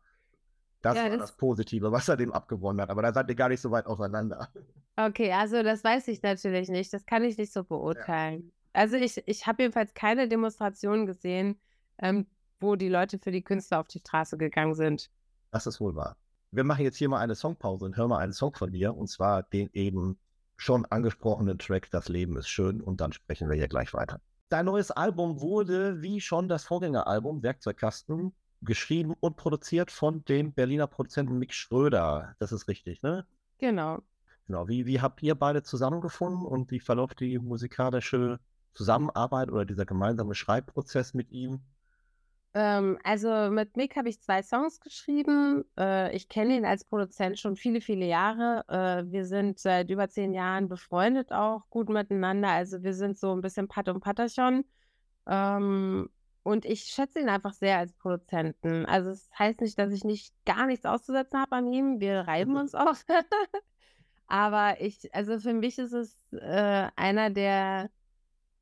Das 0.82 0.96
ja, 0.96 1.04
war 1.04 1.10
das, 1.12 1.20
das, 1.20 1.38
Positive, 1.38 1.92
was 1.92 2.10
er 2.10 2.18
dem 2.18 2.32
abgewonnen 2.32 2.82
hat. 2.82 2.90
Aber 2.90 3.02
da 3.02 3.14
seid 3.14 3.30
ihr 3.30 3.36
gar 3.36 3.50
nicht 3.50 3.62
so 3.62 3.72
weit 3.72 3.86
auseinander. 3.86 4.50
Okay, 4.98 5.32
also 5.32 5.64
das 5.64 5.84
weiß 5.84 6.08
ich 6.10 6.22
natürlich 6.22 6.70
nicht. 6.70 6.92
Das 6.94 7.06
kann 7.06 7.24
ich 7.24 7.38
nicht 7.38 7.54
so 7.54 7.64
beurteilen. 7.64 8.44
Ja. 8.44 8.52
Also 8.74 8.98
ich, 8.98 9.24
ich 9.26 9.48
habe 9.48 9.64
jedenfalls 9.64 9.94
keine 9.94 10.28
Demonstration 10.28 11.06
gesehen, 11.06 11.60
ähm, 12.00 12.28
wo 12.60 12.76
die 12.76 12.90
Leute 12.90 13.20
für 13.20 13.32
die 13.32 13.44
Künstler 13.44 13.80
auf 13.80 13.88
die 13.88 14.00
Straße 14.00 14.38
gegangen 14.38 14.76
sind. 14.76 15.10
Das 15.52 15.68
ist 15.68 15.80
wohl 15.80 15.96
wahr. 15.96 16.18
Wir 16.52 16.64
machen 16.64 16.84
jetzt 16.84 16.98
hier 16.98 17.10
mal 17.10 17.20
eine 17.20 17.36
Songpause 17.36 17.86
und 17.86 17.96
hören 17.96 18.10
mal 18.10 18.20
einen 18.20 18.34
Song 18.34 18.54
von 18.54 18.72
dir, 18.72 18.96
und 18.96 19.08
zwar 19.08 19.44
den 19.44 19.70
eben 19.74 20.20
schon 20.58 20.86
angesprochenen 20.86 21.58
Track 21.58 21.90
Das 21.92 22.10
Leben 22.10 22.38
ist 22.38 22.50
schön, 22.50 22.82
und 22.82 23.02
dann 23.02 23.14
sprechen 23.14 23.50
wir 23.50 23.56
hier 23.56 23.68
gleich 23.68 23.94
weiter. 23.94 24.20
Dein 24.50 24.66
neues 24.66 24.92
Album 24.92 25.40
wurde, 25.40 26.02
wie 26.02 26.20
schon 26.20 26.50
das 26.50 26.66
Vorgängeralbum 26.66 27.42
Werkzeugkasten, 27.42 28.34
geschrieben 28.62 29.14
und 29.20 29.38
produziert 29.38 29.92
von 29.92 30.24
dem 30.26 30.54
Berliner 30.54 30.88
Produzenten 30.88 31.38
Mick 31.38 31.54
Schröder. 31.54 32.36
Das 32.40 32.52
ist 32.52 32.68
richtig, 32.68 33.02
ne? 33.02 33.26
Genau. 33.58 34.00
Genau. 34.48 34.68
Wie, 34.68 34.86
wie 34.86 35.02
habt 35.02 35.22
ihr 35.24 35.36
beide 35.36 35.64
zusammengefunden 35.64 36.46
und 36.46 36.72
wie 36.72 36.80
verläuft 36.80 37.20
die 37.20 37.40
musikalische 37.40 38.40
Zusammenarbeit 38.74 39.52
oder 39.52 39.66
dieser 39.66 39.86
gemeinsame 39.86 40.36
Schreibprozess 40.36 41.14
mit 41.14 41.32
ihm? 41.32 41.62
Ähm, 42.54 43.00
also 43.04 43.50
mit 43.50 43.78
Mick 43.78 43.96
habe 43.96 44.10
ich 44.10 44.22
zwei 44.22 44.44
Songs 44.44 44.82
geschrieben. 44.82 45.64
Äh, 45.78 46.14
ich 46.16 46.28
kenne 46.28 46.58
ihn 46.58 46.66
als 46.66 46.84
Produzent 46.84 47.40
schon 47.40 47.56
viele, 47.56 47.80
viele 47.80 48.06
Jahre. 48.06 48.66
Äh, 48.68 49.10
wir 49.12 49.26
sind 49.26 49.58
seit 49.60 49.90
über 49.90 50.10
zehn 50.10 50.34
Jahren 50.34 50.68
befreundet 50.68 51.32
auch 51.32 51.70
gut 51.70 51.88
miteinander. 51.90 52.50
Also 52.50 52.84
wir 52.84 52.94
sind 52.94 53.18
so 53.18 53.32
ein 53.34 53.42
bisschen 53.42 53.70
Pat 53.70 53.88
und 53.88 54.02
Patterchon. 54.02 54.66
Ähm, 55.28 56.10
und 56.44 56.66
ich 56.66 56.84
schätze 56.86 57.20
ihn 57.20 57.30
einfach 57.30 57.54
sehr 57.54 57.78
als 57.78 57.94
Produzenten. 57.94 58.86
Also 58.86 59.12
es 59.12 59.30
das 59.30 59.40
heißt 59.40 59.62
nicht, 59.62 59.78
dass 59.78 59.92
ich 59.92 60.04
nicht 60.04 60.34
gar 60.46 60.66
nichts 60.66 60.86
auszusetzen 60.86 61.40
habe 61.40 61.56
an 61.56 61.72
ihm. 61.72 62.00
Wir 62.00 62.22
reiben 62.22 62.56
uns 62.58 62.74
auch. 62.74 62.96
Aber 64.28 64.80
ich, 64.82 65.14
also 65.14 65.40
für 65.40 65.54
mich 65.54 65.78
ist 65.78 65.92
es 65.94 66.32
äh, 66.32 66.88
einer 66.96 67.30
der 67.30 67.90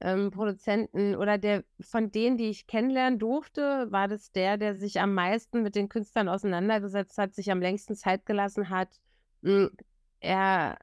ähm, 0.01 0.31
Produzenten 0.31 1.15
oder 1.15 1.37
der 1.37 1.63
von 1.79 2.11
denen, 2.11 2.37
die 2.37 2.49
ich 2.49 2.67
kennenlernen 2.67 3.19
durfte, 3.19 3.87
war 3.91 4.07
das 4.07 4.31
der, 4.31 4.57
der 4.57 4.75
sich 4.75 4.99
am 4.99 5.13
meisten 5.13 5.61
mit 5.61 5.75
den 5.75 5.89
Künstlern 5.89 6.29
auseinandergesetzt 6.29 7.17
hat, 7.17 7.35
sich 7.35 7.51
am 7.51 7.61
längsten 7.61 7.95
Zeit 7.95 8.25
gelassen 8.25 8.69
hat. 8.69 8.89
Hm, 9.43 9.71
er, 10.19 10.79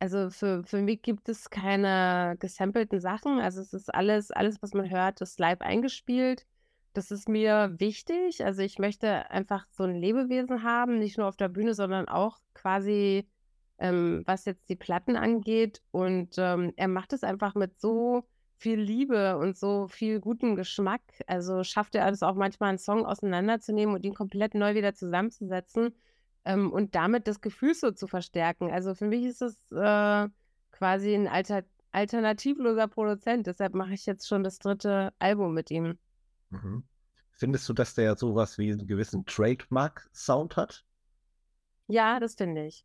also 0.00 0.30
für, 0.30 0.64
für 0.64 0.80
mich 0.80 1.02
gibt 1.02 1.28
es 1.28 1.50
keine 1.50 2.36
gesampelten 2.40 3.00
Sachen. 3.00 3.38
Also 3.38 3.60
es 3.60 3.74
ist 3.74 3.94
alles, 3.94 4.30
alles, 4.30 4.62
was 4.62 4.72
man 4.72 4.90
hört, 4.90 5.20
ist 5.20 5.38
live 5.38 5.60
eingespielt. 5.60 6.46
Das 6.94 7.10
ist 7.10 7.28
mir 7.28 7.74
wichtig. 7.78 8.44
Also 8.44 8.62
ich 8.62 8.78
möchte 8.78 9.30
einfach 9.30 9.66
so 9.70 9.84
ein 9.84 9.94
Lebewesen 9.94 10.62
haben, 10.64 10.98
nicht 10.98 11.18
nur 11.18 11.28
auf 11.28 11.36
der 11.36 11.48
Bühne, 11.48 11.74
sondern 11.74 12.08
auch 12.08 12.38
quasi 12.54 13.28
ähm, 13.78 14.22
was 14.26 14.46
jetzt 14.46 14.70
die 14.70 14.76
Platten 14.76 15.16
angeht. 15.16 15.82
Und 15.90 16.36
ähm, 16.38 16.72
er 16.76 16.88
macht 16.88 17.12
es 17.12 17.22
einfach 17.22 17.54
mit 17.54 17.78
so 17.78 18.24
viel 18.56 18.80
Liebe 18.80 19.36
und 19.36 19.56
so 19.56 19.86
viel 19.88 20.18
guten 20.20 20.56
Geschmack. 20.56 21.02
Also 21.26 21.62
schafft 21.62 21.94
er 21.94 22.08
es 22.08 22.22
auch 22.22 22.34
manchmal, 22.34 22.70
einen 22.70 22.78
Song 22.78 23.04
auseinanderzunehmen 23.04 23.94
und 23.94 24.04
ihn 24.04 24.14
komplett 24.14 24.54
neu 24.54 24.74
wieder 24.74 24.94
zusammenzusetzen 24.94 25.94
ähm, 26.44 26.72
und 26.72 26.94
damit 26.94 27.26
das 27.26 27.40
Gefühl 27.40 27.74
so 27.74 27.90
zu 27.90 28.06
verstärken. 28.06 28.70
Also 28.70 28.94
für 28.94 29.06
mich 29.06 29.24
ist 29.24 29.42
es 29.42 29.56
äh, 29.72 30.28
quasi 30.72 31.14
ein 31.14 31.28
Alter 31.28 31.62
alternativloser 31.92 32.86
Produzent. 32.86 33.48
Deshalb 33.48 33.74
mache 33.74 33.94
ich 33.94 34.06
jetzt 34.06 34.28
schon 34.28 34.44
das 34.44 34.60
dritte 34.60 35.12
Album 35.18 35.54
mit 35.54 35.72
ihm. 35.72 35.98
Mhm. 36.50 36.84
Findest 37.32 37.68
du, 37.68 37.72
dass 37.72 37.94
der 37.94 38.16
sowas 38.16 38.58
wie 38.58 38.70
einen 38.70 38.86
gewissen 38.86 39.26
Trademark-Sound 39.26 40.56
hat? 40.56 40.84
Ja, 41.88 42.20
das 42.20 42.34
finde 42.34 42.66
ich. 42.66 42.84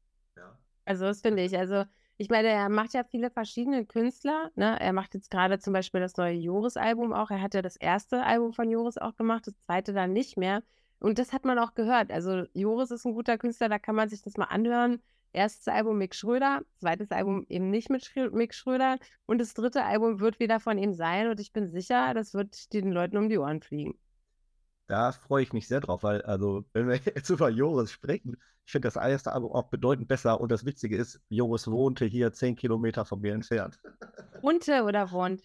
Also 0.86 1.06
das 1.06 1.22
finde 1.22 1.44
ich. 1.44 1.58
Also 1.58 1.84
ich 2.18 2.30
meine, 2.30 2.48
er 2.48 2.70
macht 2.70 2.94
ja 2.94 3.04
viele 3.04 3.30
verschiedene 3.30 3.86
Künstler. 3.86 4.52
Ne? 4.56 4.80
Er 4.80 4.94
macht 4.94 5.16
jetzt 5.16 5.30
gerade 5.30 5.60
zum 5.60 5.74
Beispiel 5.74 6.00
das 6.00 6.16
neue 6.16 6.36
Joris-Album 6.36 7.12
auch. 7.12 7.32
Er 7.32 7.42
hat 7.42 7.54
ja 7.54 7.62
das 7.62 7.76
erste 7.76 8.24
Album 8.24 8.54
von 8.54 8.70
Joris 8.70 8.98
auch 8.98 9.16
gemacht, 9.16 9.48
das 9.48 9.60
zweite 9.60 9.94
dann 9.94 10.14
nicht 10.14 10.38
mehr. 10.38 10.64
Und 11.00 11.20
das 11.20 11.34
hat 11.34 11.46
man 11.46 11.60
auch 11.60 11.74
gehört. 11.74 12.12
Also 12.12 12.46
Joris 12.54 12.92
ist 12.92 13.06
ein 13.06 13.14
guter 13.14 13.38
Künstler, 13.38 13.70
da 13.70 13.80
kann 13.80 13.96
man 13.96 14.10
sich 14.10 14.22
das 14.22 14.38
mal 14.38 14.46
anhören. 14.46 15.02
Erstes 15.34 15.68
Album 15.68 15.98
Mick 15.98 16.16
Schröder, 16.16 16.62
zweites 16.80 17.12
Album 17.12 17.46
eben 17.50 17.70
nicht 17.70 17.90
mit 17.90 18.10
Mick 18.32 18.54
Schröder 18.54 18.98
und 19.26 19.40
das 19.40 19.54
dritte 19.54 19.84
Album 19.84 20.22
wird 20.22 20.40
wieder 20.40 20.62
von 20.62 20.78
ihm 20.78 20.94
sein 20.94 21.30
und 21.30 21.42
ich 21.42 21.52
bin 21.52 21.70
sicher, 21.70 22.14
das 22.14 22.34
wird 22.34 22.72
den 22.72 22.92
Leuten 22.92 23.18
um 23.18 23.28
die 23.28 23.38
Ohren 23.38 23.62
fliegen. 23.62 24.00
Da 24.88 25.12
freue 25.12 25.44
ich 25.44 25.52
mich 25.52 25.68
sehr 25.68 25.82
drauf, 25.82 26.04
weil, 26.04 26.22
also, 26.22 26.64
wenn 26.74 26.88
wir 26.88 26.96
jetzt 27.16 27.30
über 27.30 27.50
Joris 27.50 27.92
sprechen, 27.92 28.38
ich 28.66 28.72
finde 28.72 28.88
das 28.88 28.96
erste 28.96 29.34
Album 29.34 29.52
auch 29.52 29.68
bedeutend 29.68 30.08
besser 30.08 30.40
und 30.40 30.52
das 30.52 30.66
Witzige 30.66 30.96
ist, 30.96 31.20
Joris 31.30 31.68
wohnte 31.68 32.06
hier 32.06 32.32
zehn 32.32 32.56
Kilometer 32.56 33.04
von 33.04 33.20
mir 33.20 33.34
entfernt. 33.34 33.80
Wohnte 34.42 34.84
oder 34.84 35.12
wohnt? 35.12 35.44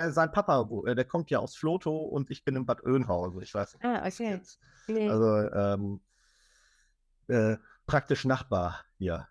Äh, 0.00 0.12
sein 0.12 0.32
Papa, 0.32 0.66
äh, 0.86 0.94
der 0.94 1.04
kommt 1.04 1.30
ja 1.30 1.40
aus 1.40 1.54
Floto 1.54 1.94
und 1.94 2.30
ich 2.30 2.42
bin 2.42 2.56
in 2.56 2.64
Bad 2.64 2.82
Oeynhausen. 2.84 3.42
Ich 3.42 3.52
weiß 3.52 3.74
nicht. 3.74 3.84
Ah, 3.84 4.06
okay. 4.06 4.40
Nee. 4.88 5.10
Also 5.10 5.26
ähm, 5.52 6.00
äh, 7.28 7.58
praktisch 7.86 8.24
Nachbar 8.24 8.84
hier. 8.96 9.28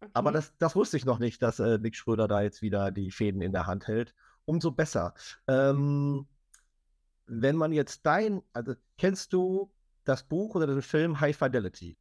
Okay. 0.00 0.10
Aber 0.14 0.32
das, 0.32 0.56
das 0.56 0.74
wusste 0.74 0.96
ich 0.96 1.04
noch 1.04 1.18
nicht, 1.18 1.42
dass 1.42 1.58
äh, 1.58 1.78
Nick 1.78 1.96
Schröder 1.96 2.28
da 2.28 2.40
jetzt 2.40 2.62
wieder 2.62 2.90
die 2.90 3.10
Fäden 3.10 3.42
in 3.42 3.52
der 3.52 3.66
Hand 3.66 3.88
hält. 3.88 4.14
Umso 4.46 4.70
besser. 4.70 5.12
Ähm, 5.48 6.26
wenn 7.26 7.56
man 7.56 7.72
jetzt 7.72 8.06
dein, 8.06 8.42
also 8.54 8.74
kennst 8.96 9.34
du 9.34 9.70
das 10.04 10.22
Buch 10.22 10.54
oder 10.54 10.66
den 10.66 10.80
Film 10.80 11.20
High 11.20 11.36
Fidelity? 11.36 11.98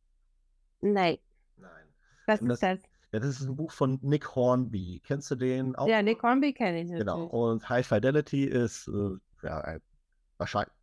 Nein. 0.79 1.17
Nein. 1.57 1.87
Was 2.27 2.39
das, 2.39 2.49
ist 2.49 2.63
das? 2.63 2.79
Ja, 3.15 3.21
das 3.21 3.39
ist 3.39 3.47
ein 3.47 3.55
Buch 3.55 3.71
von 3.71 3.97
Nick 4.01 4.35
Hornby. 4.35 5.01
Kennst 5.05 5.31
du 5.31 5.35
den 5.35 5.73
auch? 5.77 5.87
Ja, 5.87 6.01
Nick 6.01 6.21
Hornby 6.21 6.51
kenne 6.51 6.81
ich 6.81 6.89
natürlich. 6.89 7.07
Genau. 7.07 7.23
Und 7.27 7.69
High 7.69 7.87
Fidelity 7.87 8.43
ist 8.43 8.89
äh, 8.89 9.11
ja, 9.41 9.77
wahrscheinlich 10.37 10.73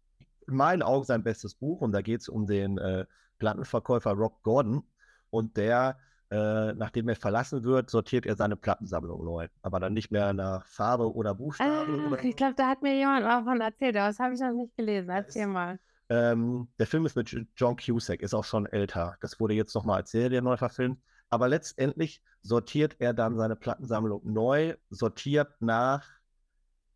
in 0.49 0.55
meinen 0.55 0.81
Augen 0.83 1.05
sein 1.05 1.23
bestes 1.23 1.55
Buch. 1.55 1.83
Und 1.83 1.93
da 1.93 2.01
geht 2.01 2.23
es 2.23 2.31
um 2.31 2.47
den 2.47 2.79
äh, 2.79 3.05
Plattenverkäufer 3.39 4.13
Rob 4.13 4.43
Gordon. 4.43 4.83
Und 5.29 5.59
der, 5.59 5.99
äh, 6.31 6.73
nachdem 6.73 7.11
er 7.11 7.17
verlassen 7.17 7.65
wird, 7.65 7.91
sortiert 7.91 8.25
er 8.25 8.35
seine 8.35 8.57
Plattensammlung 8.57 9.23
neu. 9.23 9.49
Aber 9.61 9.79
dann 9.79 9.93
nicht 9.93 10.11
mehr 10.11 10.33
nach 10.33 10.65
Farbe 10.65 11.15
oder 11.15 11.35
Buchstaben. 11.35 12.01
Ah, 12.01 12.07
oder 12.07 12.25
ich 12.25 12.35
glaube, 12.35 12.55
da 12.55 12.67
hat 12.67 12.81
mir 12.81 12.95
jemand 12.95 13.27
auch 13.27 13.45
von 13.45 13.61
erzählt. 13.61 13.95
Aber 13.99 14.09
das 14.09 14.19
habe 14.19 14.33
ich 14.33 14.41
noch 14.41 14.53
nicht 14.53 14.75
gelesen. 14.75 15.11
Erzähl 15.11 15.49
mal. 15.49 15.79
Ähm, 16.09 16.69
der 16.79 16.87
Film 16.87 17.05
ist 17.05 17.15
mit 17.15 17.37
John 17.59 17.77
Cusack, 17.77 18.23
ist 18.23 18.33
auch 18.33 18.45
schon 18.45 18.65
älter. 18.65 19.19
Das 19.21 19.39
wurde 19.39 19.53
jetzt 19.53 19.75
nochmal 19.75 19.99
als 19.99 20.13
Serie 20.13 20.41
neu 20.41 20.57
verfilmt. 20.57 20.99
Aber 21.33 21.49
letztendlich 21.49 22.23
sortiert 22.43 22.97
er 22.99 23.15
dann 23.15 23.39
seine 23.39 23.57
Plattensammlung 23.57 24.21
neu, 24.31 24.77
sortiert 24.91 25.49
nach, 25.61 26.07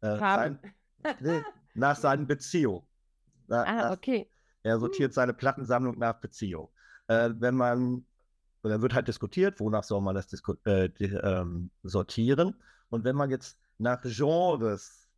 äh, 0.03 0.19
sein, 0.19 0.59
nee, 1.21 1.43
nach 1.73 1.97
seinen 1.97 2.27
Beziehungen. 2.27 2.87
Na, 3.47 3.65
ah, 3.65 3.93
okay. 3.95 4.29
Er 4.63 4.75
hm. 4.75 4.81
sortiert 4.81 5.15
seine 5.15 5.33
Plattensammlung 5.33 5.99
nach 5.99 6.21
Beziehung. 6.21 6.69
Äh, 7.07 7.31
wenn 7.39 7.55
man, 7.55 8.05
dann 8.63 8.83
wird 8.83 8.93
halt 8.93 9.09
diskutiert, 9.09 9.59
wonach 9.59 9.85
soll 9.85 10.03
man 10.03 10.15
das 10.15 10.31
äh, 10.65 10.91
die, 10.91 11.05
ähm, 11.07 11.71
sortieren. 11.83 12.57
Und 12.91 13.05
wenn 13.05 13.17
man 13.17 13.31
jetzt 13.31 13.59
nach 13.79 14.03
Genres 14.03 15.09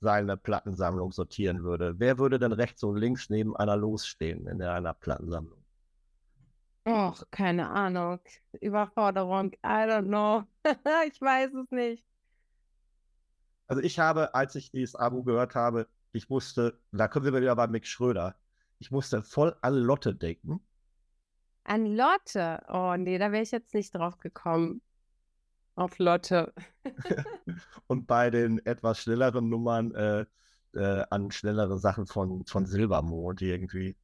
seine 0.00 0.36
Plattensammlung 0.36 1.12
sortieren 1.12 1.62
würde, 1.62 1.94
wer 2.00 2.18
würde 2.18 2.40
dann 2.40 2.52
rechts 2.52 2.82
und 2.82 2.96
links 2.96 3.30
neben 3.30 3.56
einer 3.56 3.76
losstehen 3.76 4.48
in 4.48 4.60
einer 4.60 4.94
Plattensammlung? 4.94 5.61
Och, 6.84 7.24
keine 7.30 7.70
Ahnung. 7.70 8.20
Überforderung. 8.60 9.52
I 9.64 9.86
don't 9.86 10.08
know. 10.08 10.44
ich 11.06 11.20
weiß 11.20 11.54
es 11.54 11.70
nicht. 11.70 12.04
Also 13.68 13.82
ich 13.82 13.98
habe, 13.98 14.34
als 14.34 14.54
ich 14.54 14.70
dieses 14.70 14.96
Abo 14.96 15.22
gehört 15.22 15.54
habe, 15.54 15.88
ich 16.12 16.28
musste, 16.28 16.78
da 16.90 17.08
kommen 17.08 17.24
wir 17.24 17.40
wieder 17.40 17.56
bei 17.56 17.66
Mick 17.68 17.86
Schröder, 17.86 18.34
ich 18.78 18.90
musste 18.90 19.22
voll 19.22 19.56
an 19.62 19.74
Lotte 19.74 20.14
denken. 20.14 20.60
An 21.64 21.86
Lotte? 21.86 22.62
Oh 22.68 22.96
nee, 22.98 23.18
da 23.18 23.30
wäre 23.30 23.42
ich 23.42 23.52
jetzt 23.52 23.72
nicht 23.72 23.94
drauf 23.94 24.18
gekommen. 24.18 24.82
Auf 25.74 25.98
Lotte. 25.98 26.52
Und 27.86 28.06
bei 28.06 28.28
den 28.30 28.58
etwas 28.66 29.00
schnelleren 29.00 29.48
Nummern 29.48 29.94
äh, 29.94 30.26
äh, 30.74 31.04
an 31.10 31.30
schnellere 31.30 31.78
Sachen 31.78 32.06
von, 32.06 32.44
von 32.44 32.66
Silbermond 32.66 33.40
irgendwie. 33.40 33.96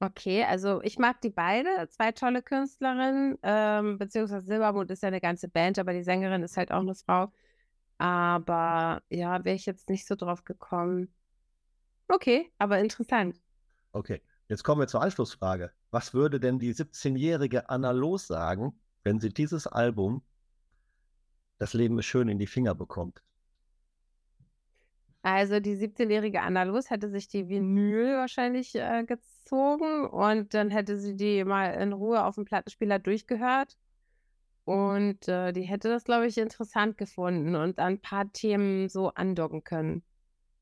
Okay, 0.00 0.44
also 0.44 0.80
ich 0.82 0.98
mag 0.98 1.20
die 1.22 1.30
beide, 1.30 1.88
zwei 1.88 2.12
tolle 2.12 2.40
Künstlerinnen, 2.42 3.36
ähm, 3.42 3.98
beziehungsweise 3.98 4.46
Silbermond 4.46 4.90
ist 4.92 5.02
ja 5.02 5.08
eine 5.08 5.20
ganze 5.20 5.48
Band, 5.48 5.78
aber 5.78 5.92
die 5.92 6.04
Sängerin 6.04 6.42
ist 6.44 6.56
halt 6.56 6.70
auch 6.70 6.80
eine 6.80 6.94
Frau. 6.94 7.32
Aber 7.98 9.02
ja, 9.08 9.44
wäre 9.44 9.56
ich 9.56 9.66
jetzt 9.66 9.88
nicht 9.88 10.06
so 10.06 10.14
drauf 10.14 10.44
gekommen. 10.44 11.12
Okay, 12.08 12.52
aber 12.58 12.78
interessant. 12.78 13.40
Okay, 13.92 14.22
jetzt 14.48 14.62
kommen 14.62 14.80
wir 14.80 14.86
zur 14.86 15.02
Anschlussfrage. 15.02 15.72
Was 15.90 16.14
würde 16.14 16.38
denn 16.38 16.60
die 16.60 16.74
17-jährige 16.74 17.68
Anna 17.68 17.90
Los 17.90 18.28
sagen, 18.28 18.80
wenn 19.02 19.18
sie 19.18 19.30
dieses 19.30 19.66
Album 19.66 20.22
Das 21.58 21.74
Leben 21.74 21.98
ist 21.98 22.06
schön 22.06 22.28
in 22.28 22.38
die 22.38 22.46
Finger 22.46 22.74
bekommt? 22.74 23.22
Also 25.30 25.60
die 25.60 25.76
17-jährige 25.76 26.40
Anna 26.40 26.62
Los 26.62 26.88
hätte 26.88 27.10
sich 27.10 27.28
die 27.28 27.48
Vinyl 27.50 28.16
wahrscheinlich 28.16 28.74
äh, 28.74 29.04
gezogen 29.04 30.06
und 30.08 30.54
dann 30.54 30.70
hätte 30.70 30.98
sie 30.98 31.16
die 31.16 31.44
mal 31.44 31.74
in 31.74 31.92
Ruhe 31.92 32.24
auf 32.24 32.36
dem 32.36 32.46
Plattenspieler 32.46 32.98
durchgehört. 32.98 33.76
Und 34.64 35.28
äh, 35.28 35.52
die 35.52 35.62
hätte 35.62 35.90
das, 35.90 36.04
glaube 36.04 36.26
ich, 36.26 36.38
interessant 36.38 36.96
gefunden 36.96 37.56
und 37.56 37.78
an 37.78 37.94
ein 37.94 38.00
paar 38.00 38.32
Themen 38.32 38.88
so 38.88 39.10
andocken 39.10 39.64
können, 39.64 40.02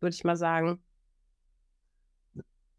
würde 0.01 0.15
ich 0.15 0.25
mal 0.25 0.37
sagen. 0.37 0.83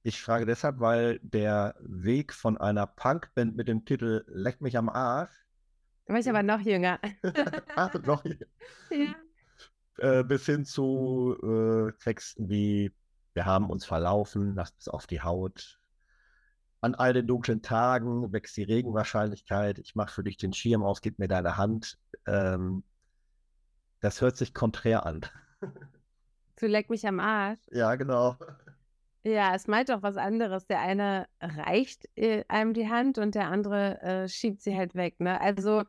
Ich 0.03 0.21
frage 0.21 0.45
deshalb, 0.45 0.81
weil 0.81 1.19
der 1.21 1.75
Weg 1.79 2.33
von 2.33 2.57
einer 2.57 2.85
Punkband 2.85 3.55
mit 3.55 3.69
dem 3.69 3.85
Titel 3.85 4.25
Leck 4.27 4.59
mich 4.59 4.77
am 4.77 4.89
Arsch. 4.89 5.31
Da 6.05 6.13
war 6.13 6.19
ich 6.19 6.29
aber 6.29 6.43
noch 6.43 6.59
jünger. 6.59 6.99
Ach, 7.77 7.93
noch 7.93 8.25
jünger. 8.25 8.45
Ja. 8.91 9.15
Äh, 9.97 10.23
bis 10.23 10.45
hin 10.45 10.63
zu 10.65 11.35
äh, 11.41 11.91
Texten 12.03 12.49
wie 12.49 12.91
Wir 13.33 13.45
haben 13.45 13.69
uns 13.69 13.85
verlaufen, 13.85 14.55
lasst 14.55 14.75
es 14.79 14.87
auf 14.87 15.07
die 15.07 15.21
Haut. 15.21 15.79
An 16.81 16.93
all 16.93 17.13
den 17.13 17.25
dunklen 17.25 17.63
Tagen 17.63 18.31
wächst 18.31 18.55
die 18.57 18.63
Regenwahrscheinlichkeit. 18.63 19.79
Ich 19.79 19.95
mache 19.95 20.13
für 20.13 20.23
dich 20.23 20.37
den 20.37 20.53
Schirm 20.53 20.83
aus, 20.83 21.01
gib 21.01 21.17
mir 21.17 21.27
deine 21.27 21.57
Hand. 21.57 21.97
Ähm, 22.27 22.83
das 23.99 24.21
hört 24.21 24.37
sich 24.37 24.53
konträr 24.53 25.05
an. 25.05 25.21
Du 26.59 26.65
leck 26.65 26.89
mich 26.89 27.05
am 27.07 27.19
Arsch. 27.19 27.59
Ja, 27.69 27.93
genau. 27.93 28.35
Ja, 29.23 29.53
es 29.53 29.67
meint 29.67 29.89
doch 29.89 30.01
was 30.01 30.17
anderes. 30.17 30.65
Der 30.65 30.79
eine 30.79 31.27
reicht 31.39 32.09
äh, 32.15 32.45
einem 32.47 32.73
die 32.73 32.89
Hand 32.89 33.19
und 33.19 33.35
der 33.35 33.49
andere 33.49 34.01
äh, 34.01 34.27
schiebt 34.27 34.63
sie 34.63 34.75
halt 34.75 34.95
weg. 34.95 35.19
Ne? 35.19 35.39
Also 35.39 35.83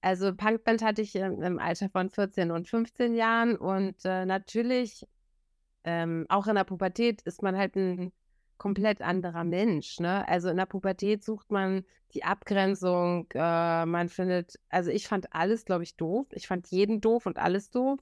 also 0.00 0.34
Punkband 0.34 0.82
hatte 0.82 1.02
ich 1.02 1.14
im, 1.16 1.58
Alter 1.58 1.88
von 1.88 2.10
14 2.10 2.50
und 2.50 2.68
15 2.68 3.14
Jahren 3.14 3.56
und 3.56 3.96
äh, 4.04 4.24
natürlich 4.26 5.06
ähm, 5.84 6.26
auch 6.28 6.46
in 6.46 6.54
der 6.54 6.64
Pubertät 6.64 7.22
ist 7.22 7.42
man 7.42 7.56
halt 7.56 7.76
ein 7.76 8.12
komplett 8.58 9.00
anderer 9.00 9.44
Mensch. 9.44 10.00
Ne? 10.00 10.26
Also 10.28 10.48
in 10.48 10.56
der 10.56 10.66
Pubertät 10.66 11.24
sucht 11.24 11.50
man 11.50 11.84
die 12.14 12.24
Abgrenzung, 12.24 13.26
äh, 13.34 13.86
man 13.86 14.08
findet, 14.08 14.58
also 14.68 14.90
ich 14.90 15.08
fand 15.08 15.32
alles, 15.34 15.64
glaube 15.64 15.84
ich, 15.84 15.96
doof. 15.96 16.26
Ich 16.32 16.46
fand 16.46 16.68
jeden 16.68 17.00
doof 17.00 17.26
und 17.26 17.38
alles 17.38 17.70
doof. 17.70 18.00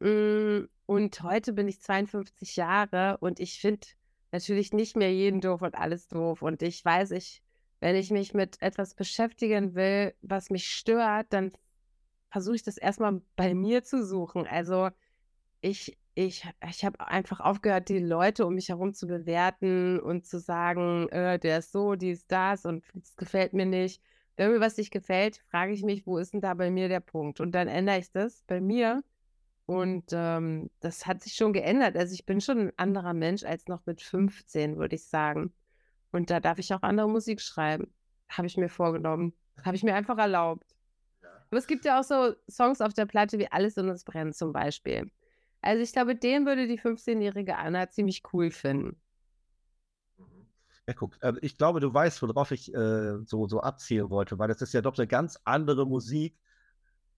Mm, 0.00 0.64
und 0.86 1.22
heute 1.22 1.52
bin 1.52 1.68
ich 1.68 1.80
52 1.80 2.56
Jahre 2.56 3.16
und 3.18 3.40
ich 3.40 3.60
finde 3.60 3.86
natürlich 4.32 4.72
nicht 4.72 4.96
mehr 4.96 5.12
jeden 5.12 5.40
doof 5.40 5.62
und 5.62 5.74
alles 5.74 6.08
doof. 6.08 6.42
Und 6.42 6.62
ich 6.62 6.84
weiß, 6.84 7.12
ich 7.12 7.42
wenn 7.80 7.96
ich 7.96 8.10
mich 8.10 8.34
mit 8.34 8.60
etwas 8.62 8.94
beschäftigen 8.94 9.74
will, 9.74 10.14
was 10.22 10.50
mich 10.50 10.70
stört, 10.70 11.26
dann 11.30 11.52
versuche 12.30 12.56
ich 12.56 12.62
das 12.62 12.78
erstmal 12.78 13.20
bei 13.36 13.54
mir 13.54 13.84
zu 13.84 14.04
suchen. 14.04 14.46
Also 14.46 14.90
ich, 15.60 15.98
ich, 16.14 16.44
ich 16.68 16.84
habe 16.84 17.06
einfach 17.06 17.40
aufgehört, 17.40 17.88
die 17.88 17.98
Leute 17.98 18.46
um 18.46 18.54
mich 18.54 18.68
herum 18.68 18.94
zu 18.94 19.06
bewerten 19.06 20.00
und 20.00 20.26
zu 20.26 20.38
sagen, 20.38 21.08
äh, 21.10 21.38
der 21.38 21.58
ist 21.58 21.72
so, 21.72 21.94
die 21.94 22.10
ist 22.10 22.30
das 22.30 22.64
und 22.64 22.84
das 22.94 23.16
gefällt 23.16 23.52
mir 23.52 23.66
nicht. 23.66 24.02
Wenn 24.36 24.50
mir 24.50 24.60
was 24.60 24.76
nicht 24.76 24.90
gefällt, 24.90 25.42
frage 25.50 25.72
ich 25.72 25.84
mich, 25.84 26.06
wo 26.06 26.18
ist 26.18 26.32
denn 26.32 26.40
da 26.40 26.54
bei 26.54 26.70
mir 26.70 26.88
der 26.88 27.00
Punkt? 27.00 27.40
Und 27.40 27.52
dann 27.52 27.68
ändere 27.68 27.98
ich 27.98 28.10
das 28.10 28.42
bei 28.46 28.60
mir. 28.60 29.04
Und 29.66 30.04
ähm, 30.12 30.70
das 30.80 31.06
hat 31.06 31.22
sich 31.22 31.34
schon 31.34 31.52
geändert. 31.52 31.96
Also 31.96 32.14
ich 32.14 32.26
bin 32.26 32.40
schon 32.40 32.58
ein 32.58 32.72
anderer 32.76 33.14
Mensch 33.14 33.44
als 33.44 33.66
noch 33.68 33.86
mit 33.86 34.02
15, 34.02 34.76
würde 34.76 34.96
ich 34.96 35.06
sagen. 35.06 35.52
Und 36.14 36.30
da 36.30 36.38
darf 36.38 36.60
ich 36.60 36.72
auch 36.72 36.82
andere 36.82 37.10
Musik 37.10 37.40
schreiben. 37.40 37.92
Habe 38.28 38.46
ich 38.46 38.56
mir 38.56 38.68
vorgenommen. 38.68 39.34
Habe 39.64 39.74
ich 39.74 39.82
mir 39.82 39.96
einfach 39.96 40.16
erlaubt. 40.16 40.76
Aber 41.50 41.58
es 41.58 41.66
gibt 41.66 41.84
ja 41.84 41.98
auch 41.98 42.04
so 42.04 42.36
Songs 42.48 42.80
auf 42.80 42.94
der 42.94 43.06
Platte 43.06 43.36
wie 43.40 43.50
Alles 43.50 43.76
in 43.76 43.88
uns 43.88 44.04
brennt 44.04 44.36
zum 44.36 44.52
Beispiel. 44.52 45.10
Also 45.60 45.82
ich 45.82 45.92
glaube, 45.92 46.14
den 46.14 46.46
würde 46.46 46.68
die 46.68 46.78
15-jährige 46.78 47.56
Anna 47.56 47.90
ziemlich 47.90 48.22
cool 48.32 48.52
finden. 48.52 48.96
Mhm. 50.16 50.46
Ja, 50.86 50.94
guck, 50.94 51.20
äh, 51.20 51.32
ich 51.42 51.58
glaube, 51.58 51.80
du 51.80 51.92
weißt, 51.92 52.22
worauf 52.22 52.52
ich 52.52 52.72
äh, 52.72 53.16
so, 53.24 53.48
so 53.48 53.60
abzielen 53.60 54.08
wollte, 54.08 54.38
weil 54.38 54.46
das 54.46 54.62
ist 54.62 54.72
ja 54.72 54.82
doch 54.82 54.96
eine 54.96 55.08
ganz 55.08 55.40
andere 55.44 55.84
Musik, 55.84 56.38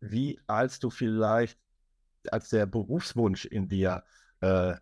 wie 0.00 0.40
als 0.46 0.78
du 0.78 0.88
vielleicht, 0.88 1.59
als 2.30 2.48
der 2.48 2.64
Berufswunsch 2.64 3.44
in 3.44 3.68
dir 3.68 4.04
äh, 4.40 4.74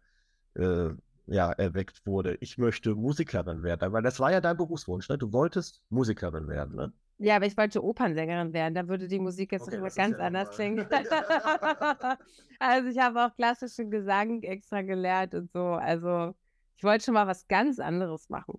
äh, 0.55 0.95
ja, 1.27 1.53
erweckt 1.53 2.07
wurde, 2.07 2.37
ich 2.41 2.59
möchte 2.59 2.95
Musikerin 2.95 3.63
werden, 3.63 3.93
weil 3.93 4.03
das 4.03 4.21
war 4.21 4.31
ja 4.31 4.41
dein 4.41 4.57
Berufswunsch, 4.57 5.09
ne? 5.09 5.19
Du 5.19 5.33
wolltest 5.33 5.83
Musikerin 5.89 6.49
werden, 6.49 6.77
ne? 6.77 6.93
Ja, 7.19 7.37
aber 7.37 7.47
ich 7.47 7.57
wollte 7.57 7.83
Opernsängerin 7.83 8.53
werden. 8.53 8.75
Da 8.75 8.89
würde 8.89 9.07
die 9.07 9.21
Musik 9.21 9.53
jetzt 9.53 9.69
okay, 9.69 9.79
ganz 9.95 10.19
ja 10.19 10.25
anders 10.25 10.51
klingen. 10.51 10.87
also 12.59 12.89
ich 12.89 12.99
habe 12.99 13.25
auch 13.25 13.35
klassischen 13.37 13.91
Gesang 13.91 14.43
extra 14.43 14.83
gelernt 14.83 15.35
und 15.35 15.51
so. 15.53 15.61
Also 15.61 16.35
ich 16.77 16.85
wollte 16.85 17.05
schon 17.05 17.15
mal 17.15 17.27
was 17.27 17.47
ganz 17.47 17.79
anderes 17.79 18.29
machen. 18.29 18.59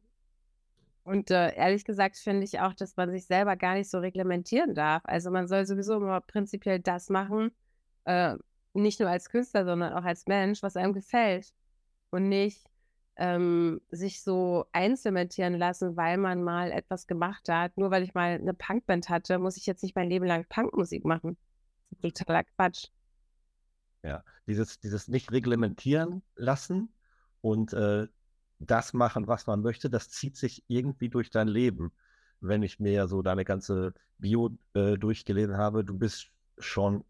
Und 1.03 1.29
äh, 1.29 1.53
ehrlich 1.55 1.85
gesagt 1.85 2.15
finde 2.15 2.45
ich 2.45 2.59
auch, 2.59 2.73
dass 2.73 2.95
man 2.95 3.11
sich 3.11 3.27
selber 3.27 3.55
gar 3.55 3.75
nicht 3.75 3.91
so 3.91 3.99
reglementieren 3.99 4.73
darf. 4.73 5.03
Also 5.05 5.29
man 5.29 5.47
soll 5.47 5.65
sowieso 5.65 5.97
immer 5.97 6.21
prinzipiell 6.21 6.79
das 6.79 7.09
machen, 7.09 7.51
äh, 8.05 8.35
nicht 8.73 8.99
nur 8.99 9.09
als 9.09 9.29
Künstler, 9.29 9.65
sondern 9.65 9.93
auch 9.93 10.03
als 10.03 10.25
Mensch, 10.25 10.63
was 10.63 10.75
einem 10.75 10.93
gefällt. 10.93 11.53
Und 12.09 12.29
nicht 12.29 12.65
ähm, 13.17 13.81
sich 13.91 14.21
so 14.21 14.65
einzementieren 14.71 15.55
lassen, 15.55 15.95
weil 15.95 16.17
man 16.17 16.43
mal 16.43 16.71
etwas 16.71 17.07
gemacht 17.07 17.47
hat. 17.49 17.77
Nur 17.77 17.91
weil 17.91 18.03
ich 18.03 18.13
mal 18.13 18.31
eine 18.31 18.53
Punkband 18.53 19.09
hatte, 19.09 19.39
muss 19.39 19.57
ich 19.57 19.65
jetzt 19.65 19.83
nicht 19.83 19.95
mein 19.95 20.09
Leben 20.09 20.25
lang 20.25 20.45
Punkmusik 20.49 21.05
machen. 21.05 21.37
Totaler 22.01 22.43
Quatsch. 22.43 22.87
Ja, 24.03 24.23
dieses, 24.47 24.79
dieses 24.79 25.07
nicht 25.07 25.31
reglementieren 25.31 26.21
lassen 26.35 26.93
und 27.41 27.73
äh, 27.73 28.07
das 28.59 28.93
machen, 28.93 29.27
was 29.27 29.47
man 29.47 29.61
möchte, 29.61 29.89
das 29.89 30.09
zieht 30.09 30.37
sich 30.37 30.63
irgendwie 30.67 31.09
durch 31.09 31.29
dein 31.29 31.47
Leben. 31.47 31.91
Wenn 32.41 32.63
ich 32.63 32.79
mir 32.79 33.07
so 33.07 33.21
deine 33.21 33.45
ganze 33.45 33.93
Bio 34.17 34.57
äh, 34.73 34.97
durchgelesen 34.97 35.57
habe, 35.57 35.83
du 35.83 35.97
bist 35.97 36.31
schon 36.59 37.03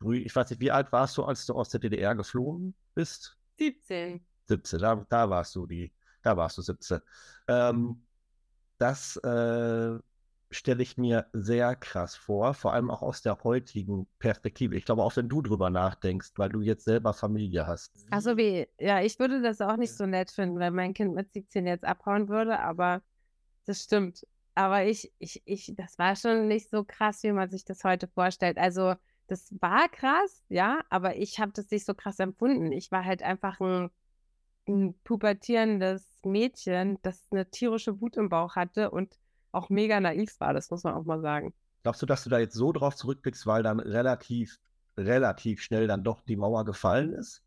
früh, 0.00 0.18
ich 0.18 0.34
weiß 0.34 0.50
nicht, 0.50 0.60
wie 0.60 0.70
alt 0.70 0.92
warst 0.92 1.16
du, 1.16 1.24
als 1.24 1.46
du 1.46 1.54
aus 1.54 1.68
der 1.68 1.80
DDR 1.80 2.14
geflogen 2.14 2.74
bist? 2.94 3.36
17. 3.58 4.24
17, 4.52 4.78
da, 4.80 5.04
da 5.08 5.30
warst 5.30 5.54
du 5.54 5.66
die, 5.66 5.92
da 6.22 6.36
warst 6.36 6.58
du 6.58 6.62
17. 6.62 7.00
Ähm, 7.48 8.02
das 8.78 9.16
äh, 9.18 9.98
stelle 10.50 10.82
ich 10.82 10.96
mir 10.96 11.26
sehr 11.32 11.74
krass 11.76 12.14
vor, 12.14 12.54
vor 12.54 12.72
allem 12.72 12.90
auch 12.90 13.02
aus 13.02 13.22
der 13.22 13.42
heutigen 13.42 14.06
Perspektive. 14.18 14.76
Ich 14.76 14.84
glaube, 14.84 15.02
auch 15.02 15.16
wenn 15.16 15.28
du 15.28 15.42
drüber 15.42 15.70
nachdenkst, 15.70 16.32
weil 16.36 16.50
du 16.50 16.60
jetzt 16.60 16.84
selber 16.84 17.12
Familie 17.12 17.66
hast. 17.66 17.92
Achso, 18.10 18.36
wie, 18.36 18.68
ja, 18.78 19.00
ich 19.00 19.18
würde 19.18 19.40
das 19.40 19.60
auch 19.60 19.76
nicht 19.76 19.94
so 19.94 20.06
nett 20.06 20.30
finden, 20.30 20.58
wenn 20.58 20.74
mein 20.74 20.94
Kind 20.94 21.14
mit 21.14 21.32
17 21.32 21.66
jetzt 21.66 21.84
abhauen 21.84 22.28
würde, 22.28 22.58
aber 22.58 23.02
das 23.66 23.82
stimmt. 23.82 24.26
Aber 24.54 24.84
ich, 24.84 25.10
ich, 25.18 25.42
ich, 25.46 25.72
das 25.76 25.98
war 25.98 26.14
schon 26.14 26.48
nicht 26.48 26.68
so 26.68 26.84
krass, 26.84 27.22
wie 27.22 27.32
man 27.32 27.48
sich 27.48 27.64
das 27.64 27.84
heute 27.84 28.06
vorstellt. 28.08 28.58
Also, 28.58 28.94
das 29.28 29.54
war 29.60 29.88
krass, 29.88 30.44
ja, 30.48 30.80
aber 30.90 31.16
ich 31.16 31.40
habe 31.40 31.52
das 31.52 31.70
nicht 31.70 31.86
so 31.86 31.94
krass 31.94 32.18
empfunden. 32.18 32.70
Ich 32.72 32.90
war 32.90 33.04
halt 33.04 33.22
einfach 33.22 33.60
ein 33.60 33.88
ein 34.68 34.94
pubertierendes 35.04 36.06
Mädchen, 36.24 36.98
das 37.02 37.26
eine 37.30 37.50
tierische 37.50 38.00
Wut 38.00 38.16
im 38.16 38.28
Bauch 38.28 38.56
hatte 38.56 38.90
und 38.90 39.18
auch 39.50 39.68
mega 39.68 40.00
naiv 40.00 40.38
war, 40.40 40.54
das 40.54 40.70
muss 40.70 40.84
man 40.84 40.94
auch 40.94 41.04
mal 41.04 41.20
sagen. 41.20 41.52
Glaubst 41.82 42.00
du, 42.02 42.06
dass 42.06 42.24
du 42.24 42.30
da 42.30 42.38
jetzt 42.38 42.54
so 42.54 42.72
drauf 42.72 42.94
zurückblickst, 42.94 43.46
weil 43.46 43.62
dann 43.62 43.80
relativ, 43.80 44.58
relativ 44.96 45.60
schnell 45.62 45.86
dann 45.88 46.04
doch 46.04 46.22
die 46.22 46.36
Mauer 46.36 46.64
gefallen 46.64 47.12
ist? 47.12 47.42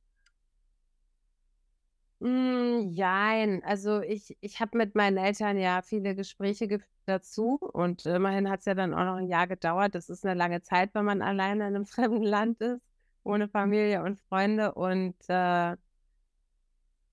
Mm, 2.19 2.89
jein, 2.91 3.63
also 3.63 4.01
ich, 4.01 4.37
ich 4.41 4.59
habe 4.59 4.77
mit 4.77 4.95
meinen 4.95 5.17
Eltern 5.17 5.57
ja 5.57 5.81
viele 5.81 6.15
Gespräche 6.15 6.67
geführt 6.67 6.89
dazu 7.05 7.59
und 7.59 8.05
immerhin 8.05 8.49
hat 8.49 8.59
es 8.61 8.65
ja 8.65 8.73
dann 8.73 8.93
auch 8.93 9.05
noch 9.05 9.15
ein 9.17 9.27
Jahr 9.27 9.47
gedauert. 9.47 9.95
Das 9.95 10.09
ist 10.09 10.25
eine 10.25 10.33
lange 10.33 10.61
Zeit, 10.61 10.93
wenn 10.95 11.05
man 11.05 11.21
alleine 11.21 11.67
in 11.67 11.75
einem 11.75 11.85
fremden 11.85 12.23
Land 12.23 12.61
ist, 12.61 12.81
ohne 13.23 13.47
Familie 13.47 14.03
und 14.03 14.19
Freunde 14.19 14.73
und 14.73 15.15
äh, 15.27 15.75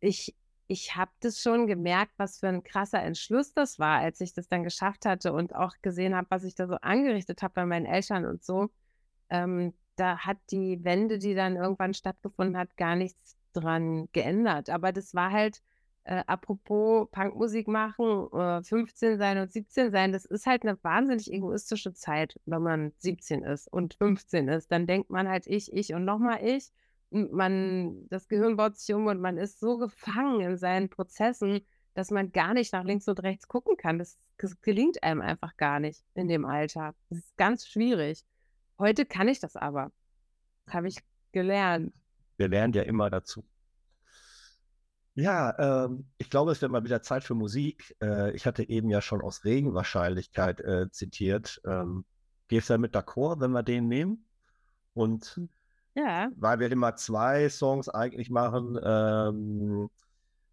ich, 0.02 0.34
ich 0.66 0.96
habe 0.96 1.12
das 1.20 1.40
schon 1.40 1.66
gemerkt, 1.66 2.12
was 2.16 2.40
für 2.40 2.48
ein 2.48 2.64
krasser 2.64 3.02
Entschluss 3.02 3.54
das 3.54 3.78
war, 3.78 4.00
als 4.00 4.20
ich 4.20 4.34
das 4.34 4.48
dann 4.48 4.64
geschafft 4.64 5.06
hatte 5.06 5.32
und 5.32 5.54
auch 5.54 5.74
gesehen 5.80 6.14
habe, 6.16 6.26
was 6.30 6.44
ich 6.44 6.54
da 6.54 6.66
so 6.66 6.74
angerichtet 6.82 7.42
habe 7.42 7.54
bei 7.54 7.66
meinen 7.66 7.86
Eltern 7.86 8.26
und 8.26 8.44
so. 8.44 8.70
Ähm, 9.30 9.74
da 9.96 10.18
hat 10.18 10.38
die 10.50 10.82
Wende, 10.84 11.18
die 11.18 11.34
dann 11.34 11.56
irgendwann 11.56 11.94
stattgefunden 11.94 12.56
hat, 12.56 12.76
gar 12.76 12.96
nichts 12.96 13.36
dran 13.52 14.08
geändert. 14.12 14.70
Aber 14.70 14.92
das 14.92 15.14
war 15.14 15.30
halt, 15.30 15.62
äh, 16.04 16.24
apropos 16.26 17.08
Punkmusik 17.12 17.68
machen, 17.68 18.28
äh, 18.32 18.62
15 18.62 19.18
sein 19.18 19.38
und 19.38 19.52
17 19.52 19.92
sein, 19.92 20.10
das 20.12 20.24
ist 20.24 20.46
halt 20.46 20.62
eine 20.62 20.82
wahnsinnig 20.82 21.32
egoistische 21.32 21.92
Zeit, 21.92 22.40
wenn 22.46 22.62
man 22.62 22.92
17 22.98 23.44
ist 23.44 23.72
und 23.72 23.94
15 23.94 24.48
ist. 24.48 24.72
Dann 24.72 24.86
denkt 24.86 25.10
man 25.10 25.28
halt 25.28 25.46
ich, 25.46 25.72
ich 25.72 25.94
und 25.94 26.04
nochmal 26.04 26.40
ich 26.44 26.72
man, 27.12 28.08
das 28.08 28.28
Gehirn 28.28 28.56
baut 28.56 28.76
sich 28.76 28.94
um 28.94 29.06
und 29.06 29.20
man 29.20 29.36
ist 29.36 29.60
so 29.60 29.78
gefangen 29.78 30.40
in 30.40 30.56
seinen 30.56 30.88
Prozessen, 30.88 31.60
dass 31.94 32.10
man 32.10 32.32
gar 32.32 32.54
nicht 32.54 32.72
nach 32.72 32.84
links 32.84 33.08
und 33.08 33.22
rechts 33.22 33.48
gucken 33.48 33.76
kann. 33.76 33.98
Das, 33.98 34.18
das 34.38 34.60
gelingt 34.62 35.02
einem 35.02 35.20
einfach 35.20 35.56
gar 35.56 35.78
nicht 35.78 36.04
in 36.14 36.28
dem 36.28 36.44
Alter. 36.44 36.94
Das 37.10 37.18
ist 37.18 37.36
ganz 37.36 37.66
schwierig. 37.66 38.24
Heute 38.78 39.04
kann 39.04 39.28
ich 39.28 39.40
das 39.40 39.56
aber. 39.56 39.92
Das 40.64 40.74
habe 40.74 40.88
ich 40.88 40.98
gelernt. 41.32 41.92
Wir 42.36 42.48
lernen 42.48 42.72
ja 42.72 42.82
immer 42.82 43.10
dazu. 43.10 43.44
Ja, 45.14 45.84
ähm, 45.84 46.06
ich 46.16 46.30
glaube, 46.30 46.52
es 46.52 46.62
wird 46.62 46.72
mal 46.72 46.84
wieder 46.84 47.02
Zeit 47.02 47.22
für 47.22 47.34
Musik. 47.34 47.94
Äh, 48.00 48.34
ich 48.34 48.46
hatte 48.46 48.66
eben 48.66 48.88
ja 48.88 49.02
schon 49.02 49.20
aus 49.20 49.44
Regenwahrscheinlichkeit 49.44 50.60
äh, 50.60 50.90
zitiert. 50.90 51.60
Ähm, 51.66 52.06
gehst 52.48 52.70
du 52.70 52.74
damit 52.74 52.96
d'accord, 52.96 53.40
wenn 53.40 53.50
wir 53.50 53.62
den 53.62 53.88
nehmen? 53.88 54.24
Und 54.94 55.26
hm. 55.36 55.50
Ja. 55.94 56.30
Weil 56.36 56.58
wir 56.58 56.70
immer 56.70 56.96
zwei 56.96 57.48
Songs 57.48 57.88
eigentlich 57.88 58.30
machen 58.30 58.78
ähm, 58.82 59.90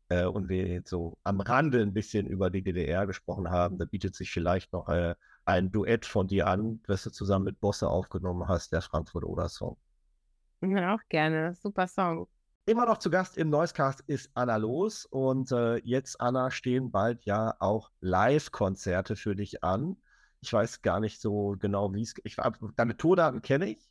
äh, 0.09 0.25
und 0.25 0.49
wir 0.49 0.81
so 0.85 1.17
am 1.23 1.39
Rande 1.39 1.81
ein 1.81 1.93
bisschen 1.93 2.27
über 2.27 2.49
die 2.49 2.61
DDR 2.61 3.07
gesprochen 3.07 3.49
haben. 3.49 3.77
Da 3.77 3.85
bietet 3.85 4.15
sich 4.15 4.31
vielleicht 4.31 4.73
noch 4.73 4.89
äh, 4.89 5.15
ein 5.45 5.71
Duett 5.71 6.05
von 6.05 6.27
dir 6.27 6.47
an, 6.47 6.81
das 6.87 7.03
du 7.03 7.11
zusammen 7.11 7.45
mit 7.45 7.59
Bosse 7.59 7.87
aufgenommen 7.87 8.47
hast, 8.47 8.71
der 8.71 8.81
Frankfurt-Oder-Song. 8.81 9.77
Ja, 10.61 10.95
auch 10.95 11.01
gerne. 11.07 11.55
Super 11.55 11.87
Song. 11.87 12.27
Immer 12.65 12.85
noch 12.85 12.99
zu 12.99 13.09
Gast 13.09 13.37
im 13.37 13.49
Noisecast 13.49 14.01
ist 14.01 14.29
Anna 14.35 14.57
Los 14.57 15.05
und 15.05 15.51
äh, 15.51 15.77
jetzt, 15.77 16.21
Anna, 16.21 16.51
stehen 16.51 16.91
bald 16.91 17.25
ja 17.25 17.55
auch 17.59 17.89
Live-Konzerte 18.01 19.15
für 19.15 19.35
dich 19.35 19.63
an. 19.63 19.97
Ich 20.41 20.53
weiß 20.53 20.83
gar 20.83 20.99
nicht 20.99 21.19
so 21.19 21.55
genau, 21.57 21.93
wie 21.93 22.03
es. 22.03 22.13
Deine 22.75 22.95
Tourdaten 22.95 23.41
kenne 23.41 23.71
ich. 23.71 23.89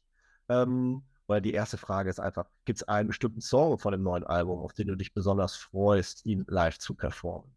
Ähm, 0.48 1.02
weil 1.28 1.42
die 1.42 1.52
erste 1.52 1.76
Frage 1.76 2.08
ist 2.10 2.18
einfach, 2.18 2.48
gibt 2.64 2.78
es 2.78 2.88
einen 2.88 3.08
bestimmten 3.08 3.42
Song 3.42 3.78
von 3.78 3.92
dem 3.92 4.02
neuen 4.02 4.24
Album, 4.24 4.60
auf 4.60 4.72
den 4.72 4.88
du 4.88 4.96
dich 4.96 5.12
besonders 5.12 5.54
freust, 5.54 6.24
ihn 6.24 6.44
live 6.48 6.78
zu 6.78 6.94
performen? 6.94 7.54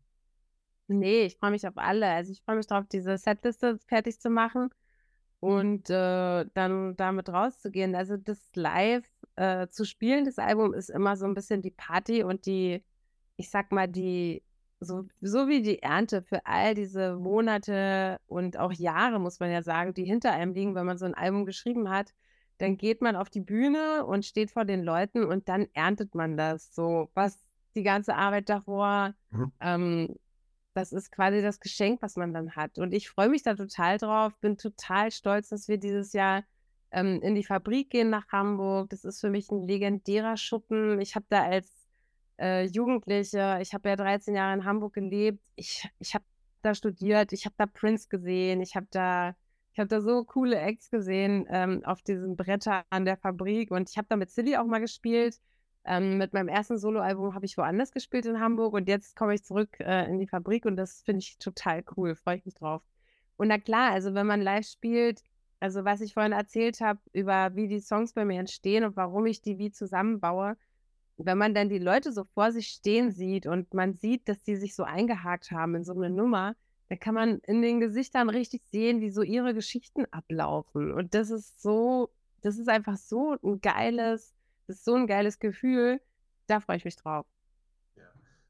Nee, 0.88 1.24
ich 1.24 1.38
freue 1.38 1.52
mich 1.52 1.66
auf 1.66 1.78
alle. 1.78 2.08
Also 2.08 2.34
ich 2.34 2.42
freue 2.44 2.58
mich 2.58 2.68
darauf, 2.68 2.86
diese 2.92 3.18
Setliste 3.18 3.80
fertig 3.88 4.20
zu 4.20 4.30
machen 4.30 4.70
und 5.40 5.90
äh, 5.90 6.46
dann 6.54 6.98
damit 6.98 7.30
rauszugehen. 7.30 7.96
Also 7.96 8.18
das 8.18 8.40
live 8.56 9.08
äh, 9.38 9.68
zu 9.70 9.86
spielen, 9.86 10.26
das 10.26 10.38
Album 10.38 10.74
ist 10.74 10.90
immer 10.90 11.16
so 11.16 11.26
ein 11.26 11.34
bisschen 11.34 11.62
die 11.62 11.72
Party 11.72 12.24
und 12.24 12.46
die, 12.46 12.84
ich 13.38 13.50
sag 13.50 13.72
mal, 13.72 13.88
die, 13.88 14.44
so, 14.82 15.08
so 15.22 15.48
wie 15.48 15.62
die 15.62 15.82
Ernte 15.82 16.24
für 16.24 16.46
all 16.46 16.76
diese 16.76 17.16
Monate 17.16 18.20
und 18.28 18.58
auch 18.58 18.74
Jahre, 18.74 19.18
muss 19.18 19.40
man 19.40 19.50
ja 19.50 19.62
sagen, 19.62 19.94
die 19.94 20.04
hinter 20.04 20.34
einem 20.34 20.54
liegen, 20.54 20.76
wenn 20.76 20.86
man 20.86 20.98
so 20.98 21.06
ein 21.06 21.16
Album 21.16 21.46
geschrieben 21.46 21.90
hat 21.90 22.14
dann 22.62 22.78
geht 22.78 23.02
man 23.02 23.15
auf 23.15 23.30
die 23.30 23.41
Bühne 23.41 24.06
und 24.06 24.24
steht 24.24 24.52
vor 24.52 24.65
den 24.65 24.84
Leuten 24.84 25.26
und 25.26 25.50
dann 25.50 25.67
erntet 25.74 26.13
man 26.13 26.38
das. 26.38 26.74
So, 26.76 27.10
was 27.15 27.39
die 27.76 27.84
ganze 27.84 28.15
Arbeit 28.15 28.50
davor, 28.50 29.15
mhm. 29.32 29.52
ähm, 29.60 30.15
das 30.74 30.93
ist 30.93 31.12
quasi 31.12 31.41
das 31.41 31.60
Geschenk, 31.60 32.02
was 32.02 32.15
man 32.15 32.34
dann 32.34 32.56
hat. 32.56 32.78
Und 32.78 32.93
ich 32.93 33.10
freue 33.10 33.30
mich 33.30 33.43
da 33.43 33.56
total 33.56 33.97
drauf, 33.97 34.38
bin 34.39 34.58
total 34.58 35.12
stolz, 35.12 35.50
dass 35.50 35.67
wir 35.67 35.78
dieses 35.78 36.13
Jahr 36.13 36.43
ähm, 36.91 37.19
in 37.24 37.36
die 37.36 37.43
Fabrik 37.43 37.89
gehen 37.89 38.10
nach 38.10 38.28
Hamburg. 38.32 38.91
Das 38.91 39.04
ist 39.06 39.21
für 39.21 39.32
mich 39.32 39.50
ein 39.50 39.67
legendärer 39.67 40.38
Schuppen. 40.38 41.02
Ich 41.02 41.15
habe 41.15 41.26
da 41.30 41.43
als 41.43 41.67
äh, 42.39 42.65
Jugendliche, 42.65 43.58
ich 43.62 43.74
habe 43.74 43.89
ja 43.89 43.95
13 43.95 44.36
Jahre 44.36 44.54
in 44.54 44.65
Hamburg 44.65 44.93
gelebt, 44.93 45.39
ich, 45.56 45.89
ich 46.00 46.13
habe 46.13 46.26
da 46.62 46.76
studiert, 46.76 47.34
ich 47.34 47.45
habe 47.45 47.56
da 47.58 47.65
Prince 47.65 48.08
gesehen, 48.08 48.62
ich 48.62 48.76
habe 48.76 48.88
da 48.91 49.36
ich 49.74 49.80
habe 49.80 49.88
da 49.88 50.02
so 50.02 50.24
coole 50.26 50.58
Acts 50.58 50.90
gesehen 50.90 51.46
ähm, 51.50 51.84
auf 51.86 52.02
diesen 52.02 52.36
Bretter 52.36 52.84
an 52.90 53.06
der 53.06 53.18
Fabrik 53.18 53.72
und 53.72 53.90
ich 53.90 53.98
habe 53.98 54.08
da 54.10 54.16
mit 54.18 54.30
Silly 54.30 54.58
auch 54.58 54.66
mal 54.66 54.80
gespielt. 54.80 55.40
Ähm, 55.84 56.18
mit 56.18 56.34
meinem 56.34 56.50
ersten 56.50 56.78
Soloalbum 56.78 57.34
habe 57.34 57.46
ich 57.46 57.58
woanders 57.58 57.92
gespielt 57.92 58.26
in 58.28 58.40
Hamburg 58.40 58.74
und 58.74 58.88
jetzt 58.88 59.16
komme 59.16 59.34
ich 59.34 59.44
zurück 59.44 59.80
äh, 59.80 60.08
in 60.10 60.20
die 60.20 60.28
Fabrik 60.28 60.66
und 60.66 60.76
das 60.76 61.02
finde 61.02 61.20
ich 61.20 61.38
total 61.40 61.84
cool, 61.98 62.16
freue 62.16 62.38
ich 62.38 62.46
mich 62.46 62.54
drauf. 62.54 62.84
Und 63.38 63.48
na 63.48 63.58
klar, 63.58 63.92
also 63.92 64.14
wenn 64.14 64.28
man 64.28 64.42
live 64.42 64.68
spielt, 64.68 65.24
also 65.60 65.86
was 65.86 66.02
ich 66.02 66.14
vorhin 66.14 66.34
erzählt 66.34 66.82
habe 66.82 67.00
über 67.14 67.56
wie 67.56 67.68
die 67.68 67.80
Songs 67.80 68.14
bei 68.14 68.26
mir 68.26 68.40
entstehen 68.40 68.84
und 68.84 68.96
warum 68.96 69.26
ich 69.26 69.42
die 69.42 69.58
wie 69.58 69.72
zusammenbaue, 69.72 70.58
wenn 71.18 71.38
man 71.38 71.54
dann 71.54 71.70
die 71.70 71.80
Leute 71.80 72.12
so 72.12 72.26
vor 72.26 72.52
sich 72.52 72.68
stehen 72.68 73.12
sieht 73.12 73.48
und 73.48 73.74
man 73.74 73.94
sieht, 73.94 74.28
dass 74.28 74.44
die 74.44 74.56
sich 74.58 74.76
so 74.76 74.84
eingehakt 74.84 75.52
haben 75.52 75.76
in 75.76 75.84
so 75.84 75.94
eine 75.94 76.10
Nummer, 76.10 76.56
da 76.91 76.97
kann 76.97 77.15
man 77.15 77.39
in 77.45 77.62
den 77.62 77.80
Gesichtern 77.80 78.30
richtig 78.30 78.63
sehen, 78.69 78.99
wie 78.99 79.12
so 79.12 79.21
ihre 79.21 79.54
Geschichten 79.54 80.06
ablaufen. 80.12 80.91
Und 80.91 81.13
das 81.13 81.30
ist 81.30 81.62
so, 81.62 82.12
das 82.41 82.58
ist 82.58 82.67
einfach 82.67 82.97
so 82.97 83.38
ein 83.41 83.62
geiles, 83.62 84.36
das 84.67 84.80
ist 84.80 84.84
so 84.84 84.95
ein 84.95 85.08
geiles 85.08 85.39
Gefühl. 85.39 86.01
Da 86.47 86.60
freue 86.60 86.75
ich 86.75 86.84
mich 86.84 86.97
drauf. 86.97 87.25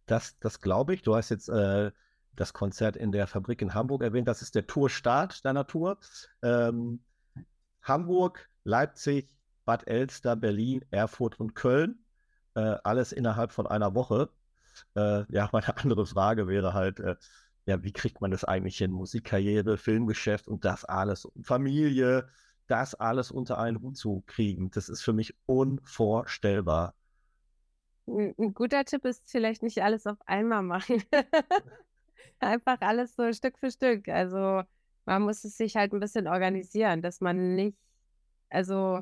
Das, 0.07 0.39
das 0.39 0.59
glaube 0.59 0.95
ich. 0.95 1.03
Du 1.03 1.15
hast 1.15 1.29
jetzt 1.29 1.49
äh, 1.49 1.91
das 2.35 2.51
Konzert 2.51 2.97
in 2.97 3.11
der 3.11 3.27
Fabrik 3.27 3.61
in 3.61 3.75
Hamburg 3.75 4.01
erwähnt. 4.01 4.27
Das 4.27 4.41
ist 4.41 4.55
der 4.55 4.65
Tourstart 4.65 5.45
deiner 5.45 5.67
Tour. 5.67 5.99
Ähm, 6.41 7.03
Hamburg, 7.83 8.49
Leipzig, 8.63 9.37
Bad 9.65 9.87
Elster, 9.87 10.35
Berlin, 10.35 10.83
Erfurt 10.89 11.39
und 11.39 11.53
Köln. 11.53 12.03
Äh, 12.55 12.77
alles 12.83 13.11
innerhalb 13.11 13.51
von 13.51 13.67
einer 13.67 13.93
Woche. 13.93 14.29
Äh, 14.95 15.31
ja, 15.31 15.47
meine 15.51 15.77
andere 15.77 16.07
Frage 16.07 16.47
wäre 16.47 16.73
halt, 16.73 16.99
äh, 16.99 17.17
ja, 17.65 17.83
wie 17.83 17.91
kriegt 17.91 18.21
man 18.21 18.31
das 18.31 18.43
eigentlich 18.43 18.77
hin? 18.77 18.91
Musikkarriere, 18.91 19.77
Filmgeschäft 19.77 20.47
und 20.47 20.65
das 20.65 20.85
alles, 20.85 21.27
Familie, 21.43 22.27
das 22.67 22.95
alles 22.95 23.31
unter 23.31 23.59
einen 23.59 23.81
Hut 23.81 23.97
zu 23.97 24.23
kriegen. 24.25 24.71
Das 24.71 24.89
ist 24.89 25.01
für 25.01 25.13
mich 25.13 25.35
unvorstellbar. 25.45 26.95
Ein 28.07 28.53
guter 28.53 28.83
Tipp 28.83 29.05
ist 29.05 29.29
vielleicht 29.29 29.63
nicht 29.63 29.83
alles 29.83 30.07
auf 30.07 30.17
einmal 30.25 30.63
machen. 30.63 31.03
Einfach 32.39 32.81
alles 32.81 33.15
so 33.15 33.31
Stück 33.31 33.59
für 33.59 33.71
Stück. 33.71 34.07
Also 34.07 34.63
man 35.05 35.21
muss 35.21 35.43
es 35.43 35.57
sich 35.57 35.75
halt 35.75 35.93
ein 35.93 35.99
bisschen 35.99 36.27
organisieren, 36.27 37.01
dass 37.01 37.21
man 37.21 37.55
nicht, 37.55 37.77
also 38.49 39.01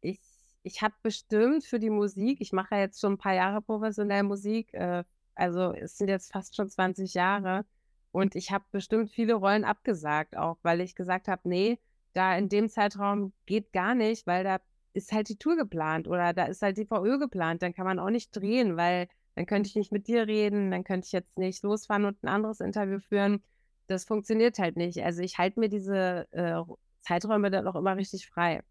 ich, 0.00 0.20
ich 0.62 0.82
habe 0.82 0.94
bestimmt 1.02 1.64
für 1.64 1.78
die 1.78 1.90
Musik, 1.90 2.40
ich 2.40 2.52
mache 2.52 2.74
ja 2.74 2.82
jetzt 2.82 3.00
schon 3.00 3.14
ein 3.14 3.18
paar 3.18 3.34
Jahre 3.34 3.62
professionell 3.62 4.22
Musik, 4.22 4.72
äh, 4.74 5.04
also 5.34 5.72
es 5.72 5.96
sind 5.96 6.08
jetzt 6.08 6.32
fast 6.32 6.56
schon 6.56 6.68
20 6.68 7.14
Jahre 7.14 7.64
und 8.12 8.34
ich 8.34 8.50
habe 8.50 8.64
bestimmt 8.70 9.10
viele 9.10 9.34
Rollen 9.34 9.64
abgesagt, 9.64 10.36
auch 10.36 10.58
weil 10.62 10.80
ich 10.80 10.94
gesagt 10.94 11.28
habe, 11.28 11.48
nee, 11.48 11.78
da 12.14 12.36
in 12.36 12.48
dem 12.48 12.68
Zeitraum 12.68 13.32
geht 13.46 13.72
gar 13.72 13.94
nicht, 13.94 14.26
weil 14.26 14.44
da 14.44 14.58
ist 14.92 15.12
halt 15.12 15.28
die 15.28 15.36
Tour 15.36 15.56
geplant 15.56 16.08
oder 16.08 16.32
da 16.32 16.46
ist 16.46 16.62
halt 16.62 16.76
die 16.78 16.86
VÖ 16.86 17.18
geplant, 17.18 17.62
dann 17.62 17.74
kann 17.74 17.86
man 17.86 17.98
auch 17.98 18.10
nicht 18.10 18.34
drehen, 18.34 18.76
weil 18.76 19.08
dann 19.34 19.46
könnte 19.46 19.68
ich 19.68 19.76
nicht 19.76 19.92
mit 19.92 20.08
dir 20.08 20.26
reden, 20.26 20.70
dann 20.70 20.82
könnte 20.84 21.06
ich 21.06 21.12
jetzt 21.12 21.38
nicht 21.38 21.62
losfahren 21.62 22.04
und 22.04 22.22
ein 22.24 22.28
anderes 22.28 22.60
Interview 22.60 22.98
führen. 22.98 23.42
Das 23.86 24.04
funktioniert 24.04 24.58
halt 24.58 24.76
nicht. 24.76 25.02
Also 25.04 25.22
ich 25.22 25.38
halte 25.38 25.60
mir 25.60 25.68
diese 25.68 26.26
äh, 26.32 26.60
Zeiträume 27.02 27.50
dann 27.50 27.66
auch 27.68 27.76
immer 27.76 27.96
richtig 27.96 28.26
frei. 28.26 28.62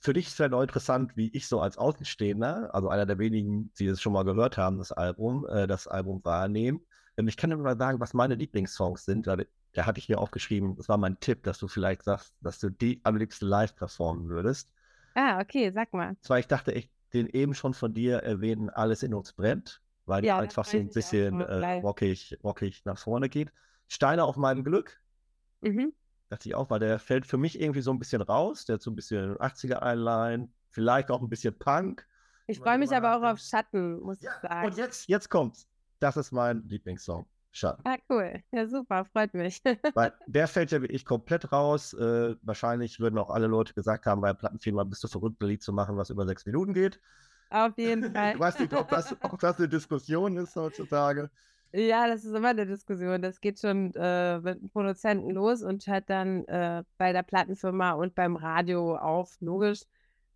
Für 0.00 0.12
dich 0.12 0.26
ist 0.26 0.38
ja 0.38 0.48
noch 0.48 0.60
interessant, 0.60 1.16
wie 1.16 1.30
ich 1.32 1.46
so 1.46 1.60
als 1.60 1.78
Außenstehender, 1.78 2.74
also 2.74 2.88
einer 2.88 3.06
der 3.06 3.18
wenigen, 3.18 3.72
die 3.78 3.86
es 3.86 4.02
schon 4.02 4.12
mal 4.12 4.24
gehört 4.24 4.58
haben, 4.58 4.78
das 4.78 4.92
Album, 4.92 5.46
äh, 5.46 5.66
das 5.66 5.86
Album 5.86 6.22
wahrnehmen. 6.24 6.84
Ähm, 7.16 7.28
ich 7.28 7.36
kann 7.36 7.50
dir 7.50 7.56
mal 7.56 7.76
sagen, 7.76 8.00
was 8.00 8.14
meine 8.14 8.34
Lieblingssongs 8.34 9.04
sind. 9.04 9.26
Da, 9.26 9.36
da 9.72 9.86
hatte 9.86 9.98
ich 9.98 10.08
mir 10.08 10.18
aufgeschrieben, 10.18 10.76
das 10.76 10.88
war 10.88 10.98
mein 10.98 11.18
Tipp, 11.20 11.42
dass 11.42 11.58
du 11.58 11.68
vielleicht 11.68 12.04
sagst, 12.04 12.34
dass 12.40 12.58
du 12.58 12.70
die 12.70 13.00
am 13.04 13.16
liebsten 13.16 13.46
live 13.46 13.74
performen 13.74 14.28
würdest. 14.28 14.72
Ah, 15.14 15.40
okay, 15.40 15.70
sag 15.72 15.92
mal. 15.92 16.16
Zwar, 16.20 16.38
ich 16.38 16.46
dachte 16.46 16.74
echt, 16.74 16.90
den 17.12 17.26
eben 17.26 17.54
schon 17.54 17.74
von 17.74 17.92
dir 17.92 18.18
erwähnten 18.18 18.70
Alles 18.70 19.02
in 19.02 19.12
uns 19.14 19.32
brennt, 19.32 19.82
weil 20.06 20.24
ja, 20.24 20.36
die 20.36 20.42
einfach 20.44 20.64
so 20.64 20.78
ein 20.78 20.88
bisschen 20.88 21.40
äh, 21.40 21.80
rockig, 21.80 22.38
rockig 22.42 22.84
nach 22.84 22.98
vorne 22.98 23.28
geht. 23.28 23.52
Steine 23.88 24.24
auf 24.24 24.36
meinem 24.36 24.64
Glück. 24.64 25.00
Mhm. 25.60 25.92
Dachte 26.30 26.48
ich 26.48 26.54
auch, 26.54 26.70
weil 26.70 26.80
der 26.80 26.98
fällt 26.98 27.26
für 27.26 27.36
mich 27.36 27.60
irgendwie 27.60 27.82
so 27.82 27.92
ein 27.92 27.98
bisschen 27.98 28.22
raus. 28.22 28.64
Der 28.64 28.74
hat 28.74 28.82
so 28.82 28.90
ein 28.90 28.96
bisschen 28.96 29.36
80er-Einleihen, 29.36 30.52
vielleicht 30.70 31.10
auch 31.10 31.20
ein 31.20 31.28
bisschen 31.28 31.58
Punk. 31.58 32.06
Ich 32.46 32.58
freue 32.58 32.78
mich 32.78 32.90
aber 32.92 33.16
auch 33.16 33.22
auf 33.22 33.38
Schatten, 33.38 34.00
muss 34.00 34.20
ja, 34.22 34.30
ich 34.34 34.48
sagen. 34.48 34.66
Und 34.66 34.76
jetzt, 34.78 35.08
jetzt 35.08 35.28
kommt's. 35.28 35.68
Das 36.02 36.16
ist 36.16 36.32
mein 36.32 36.64
Lieblingssong. 36.66 37.26
Schatten. 37.52 37.82
Ah, 37.84 37.98
cool. 38.10 38.42
Ja, 38.50 38.66
super, 38.66 39.04
freut 39.04 39.34
mich. 39.34 39.62
Weil 39.94 40.12
der 40.26 40.48
fällt 40.48 40.72
ja 40.72 40.80
wirklich 40.80 41.04
komplett 41.04 41.52
raus. 41.52 41.92
Äh, 41.92 42.34
wahrscheinlich 42.42 42.98
würden 42.98 43.18
auch 43.18 43.30
alle 43.30 43.46
Leute 43.46 43.72
gesagt 43.74 44.06
haben, 44.06 44.20
bei 44.20 44.32
Plattenfirma 44.32 44.82
bist 44.84 45.04
du 45.04 45.08
verrückt, 45.08 45.40
ein 45.40 45.48
Lied 45.48 45.62
zu 45.62 45.72
machen, 45.72 45.96
was 45.96 46.10
über 46.10 46.26
sechs 46.26 46.44
Minuten 46.44 46.72
geht. 46.74 46.98
Auf 47.50 47.76
jeden 47.76 48.10
Fall. 48.14 48.32
ich 48.32 48.40
weiß 48.40 48.58
nicht, 48.58 48.72
ob 48.72 48.88
das, 48.88 49.14
ob 49.22 49.38
das 49.38 49.58
eine 49.58 49.68
Diskussion 49.68 50.36
ist 50.38 50.56
heutzutage. 50.56 51.30
Ja, 51.72 52.08
das 52.08 52.24
ist 52.24 52.34
immer 52.34 52.48
eine 52.48 52.66
Diskussion. 52.66 53.22
Das 53.22 53.40
geht 53.40 53.60
schon 53.60 53.94
äh, 53.94 54.40
mit 54.40 54.60
dem 54.60 54.70
Produzenten 54.70 55.30
los 55.30 55.62
und 55.62 55.86
hört 55.86 56.10
dann 56.10 56.44
äh, 56.46 56.82
bei 56.98 57.12
der 57.12 57.22
Plattenfirma 57.22 57.92
und 57.92 58.14
beim 58.16 58.34
Radio 58.34 58.96
auf, 58.96 59.36
logisch. 59.40 59.82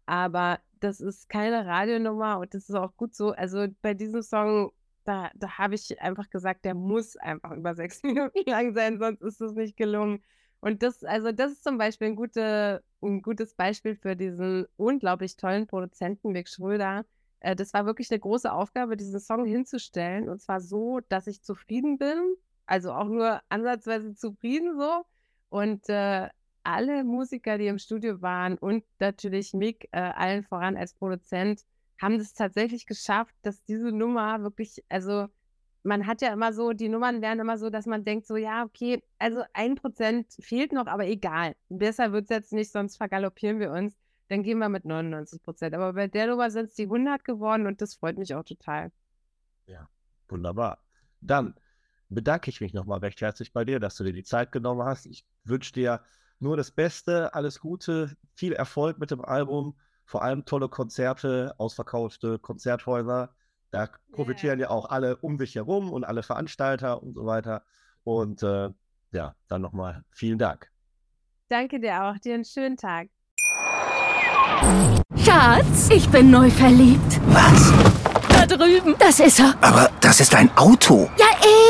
Aber 0.04 0.60
das 0.78 1.00
ist 1.00 1.28
keine 1.28 1.66
Radionummer 1.66 2.38
und 2.38 2.54
das 2.54 2.68
ist 2.68 2.74
auch 2.76 2.94
gut 2.96 3.14
so. 3.14 3.32
Also 3.32 3.66
bei 3.82 3.94
diesem 3.94 4.22
Song 4.22 4.70
da, 5.06 5.30
da 5.34 5.58
habe 5.58 5.74
ich 5.74 6.00
einfach 6.00 6.28
gesagt, 6.30 6.64
der 6.64 6.74
muss 6.74 7.16
einfach 7.16 7.52
über 7.52 7.74
sechs 7.74 8.02
Minuten 8.02 8.48
lang 8.48 8.74
sein, 8.74 8.98
sonst 8.98 9.22
ist 9.22 9.40
es 9.40 9.52
nicht 9.54 9.76
gelungen. 9.76 10.22
Und 10.60 10.82
das, 10.82 11.04
also 11.04 11.32
das 11.32 11.52
ist 11.52 11.64
zum 11.64 11.78
Beispiel 11.78 12.08
ein, 12.08 12.16
gute, 12.16 12.82
ein 13.02 13.22
gutes 13.22 13.54
Beispiel 13.54 13.94
für 13.94 14.16
diesen 14.16 14.66
unglaublich 14.76 15.36
tollen 15.36 15.66
Produzenten 15.66 16.34
Vic 16.34 16.48
Schröder. 16.48 17.04
Äh, 17.40 17.54
das 17.56 17.72
war 17.72 17.86
wirklich 17.86 18.10
eine 18.10 18.20
große 18.20 18.52
Aufgabe, 18.52 18.96
diesen 18.96 19.20
Song 19.20 19.44
hinzustellen. 19.44 20.28
Und 20.28 20.40
zwar 20.40 20.60
so, 20.60 21.00
dass 21.08 21.26
ich 21.26 21.42
zufrieden 21.42 21.98
bin. 21.98 22.34
Also 22.66 22.92
auch 22.92 23.06
nur 23.08 23.40
ansatzweise 23.48 24.14
zufrieden 24.14 24.76
so. 24.78 25.04
Und 25.50 25.88
äh, 25.88 26.28
alle 26.64 27.04
Musiker, 27.04 27.58
die 27.58 27.68
im 27.68 27.78
Studio 27.78 28.20
waren 28.22 28.58
und 28.58 28.84
natürlich 28.98 29.54
Mick, 29.54 29.88
äh, 29.92 30.00
allen 30.00 30.42
voran 30.42 30.76
als 30.76 30.94
Produzent, 30.94 31.62
haben 32.00 32.18
das 32.18 32.34
tatsächlich 32.34 32.86
geschafft, 32.86 33.34
dass 33.42 33.62
diese 33.64 33.92
Nummer 33.92 34.42
wirklich, 34.42 34.84
also 34.88 35.28
man 35.82 36.06
hat 36.06 36.20
ja 36.20 36.32
immer 36.32 36.52
so, 36.52 36.72
die 36.72 36.88
Nummern 36.88 37.22
werden 37.22 37.40
immer 37.40 37.58
so, 37.58 37.70
dass 37.70 37.86
man 37.86 38.04
denkt, 38.04 38.26
so, 38.26 38.36
ja, 38.36 38.64
okay, 38.64 39.02
also 39.18 39.42
ein 39.52 39.76
Prozent 39.76 40.26
fehlt 40.40 40.72
noch, 40.72 40.86
aber 40.86 41.06
egal. 41.06 41.54
Besser 41.68 42.12
wird 42.12 42.24
es 42.24 42.30
jetzt 42.30 42.52
nicht, 42.52 42.72
sonst 42.72 42.96
vergaloppieren 42.96 43.60
wir 43.60 43.70
uns. 43.70 43.96
Dann 44.28 44.42
gehen 44.42 44.58
wir 44.58 44.68
mit 44.68 44.84
99 44.84 45.40
Prozent. 45.42 45.74
Aber 45.74 45.92
bei 45.92 46.08
der 46.08 46.26
Nummer 46.26 46.50
sind 46.50 46.66
es 46.66 46.74
die 46.74 46.84
100 46.84 47.24
geworden 47.24 47.68
und 47.68 47.80
das 47.80 47.94
freut 47.94 48.18
mich 48.18 48.34
auch 48.34 48.42
total. 48.42 48.90
Ja, 49.66 49.88
wunderbar. 50.28 50.82
Dann 51.20 51.54
bedanke 52.08 52.50
ich 52.50 52.60
mich 52.60 52.74
nochmal 52.74 52.98
recht 52.98 53.20
herzlich 53.20 53.52
bei 53.52 53.64
dir, 53.64 53.78
dass 53.78 53.94
du 53.94 54.02
dir 54.02 54.12
die 54.12 54.24
Zeit 54.24 54.50
genommen 54.50 54.82
hast. 54.82 55.06
Ich 55.06 55.24
wünsche 55.44 55.72
dir 55.72 56.02
nur 56.40 56.56
das 56.56 56.72
Beste, 56.72 57.32
alles 57.34 57.60
Gute, 57.60 58.16
viel 58.34 58.52
Erfolg 58.52 58.98
mit 58.98 59.12
dem 59.12 59.24
Album 59.24 59.76
vor 60.06 60.22
allem 60.22 60.44
tolle 60.44 60.68
Konzerte, 60.68 61.54
ausverkaufte 61.58 62.38
Konzerthäuser. 62.38 63.34
Da 63.70 63.88
profitieren 64.12 64.60
yeah. 64.60 64.68
ja 64.68 64.74
auch 64.74 64.88
alle 64.88 65.16
um 65.16 65.36
sich 65.36 65.56
herum 65.56 65.92
und 65.92 66.04
alle 66.04 66.22
Veranstalter 66.22 67.02
und 67.02 67.14
so 67.14 67.26
weiter. 67.26 67.62
Und 68.04 68.42
äh, 68.42 68.70
ja, 69.10 69.34
dann 69.48 69.60
nochmal 69.60 70.04
vielen 70.10 70.38
Dank. 70.38 70.70
Danke 71.48 71.80
dir 71.80 72.02
auch. 72.04 72.18
Dir 72.18 72.34
einen 72.34 72.44
schönen 72.44 72.76
Tag. 72.76 73.08
Schatz, 75.16 75.90
ich 75.90 76.08
bin 76.08 76.30
neu 76.30 76.50
verliebt. 76.50 77.20
Was? 77.26 77.72
Da 78.28 78.46
drüben. 78.46 78.94
Das 78.98 79.20
ist 79.20 79.40
er. 79.40 79.54
Aber 79.60 79.90
das 80.00 80.20
ist 80.20 80.34
ein 80.34 80.50
Auto. 80.56 81.10
Ja, 81.18 81.25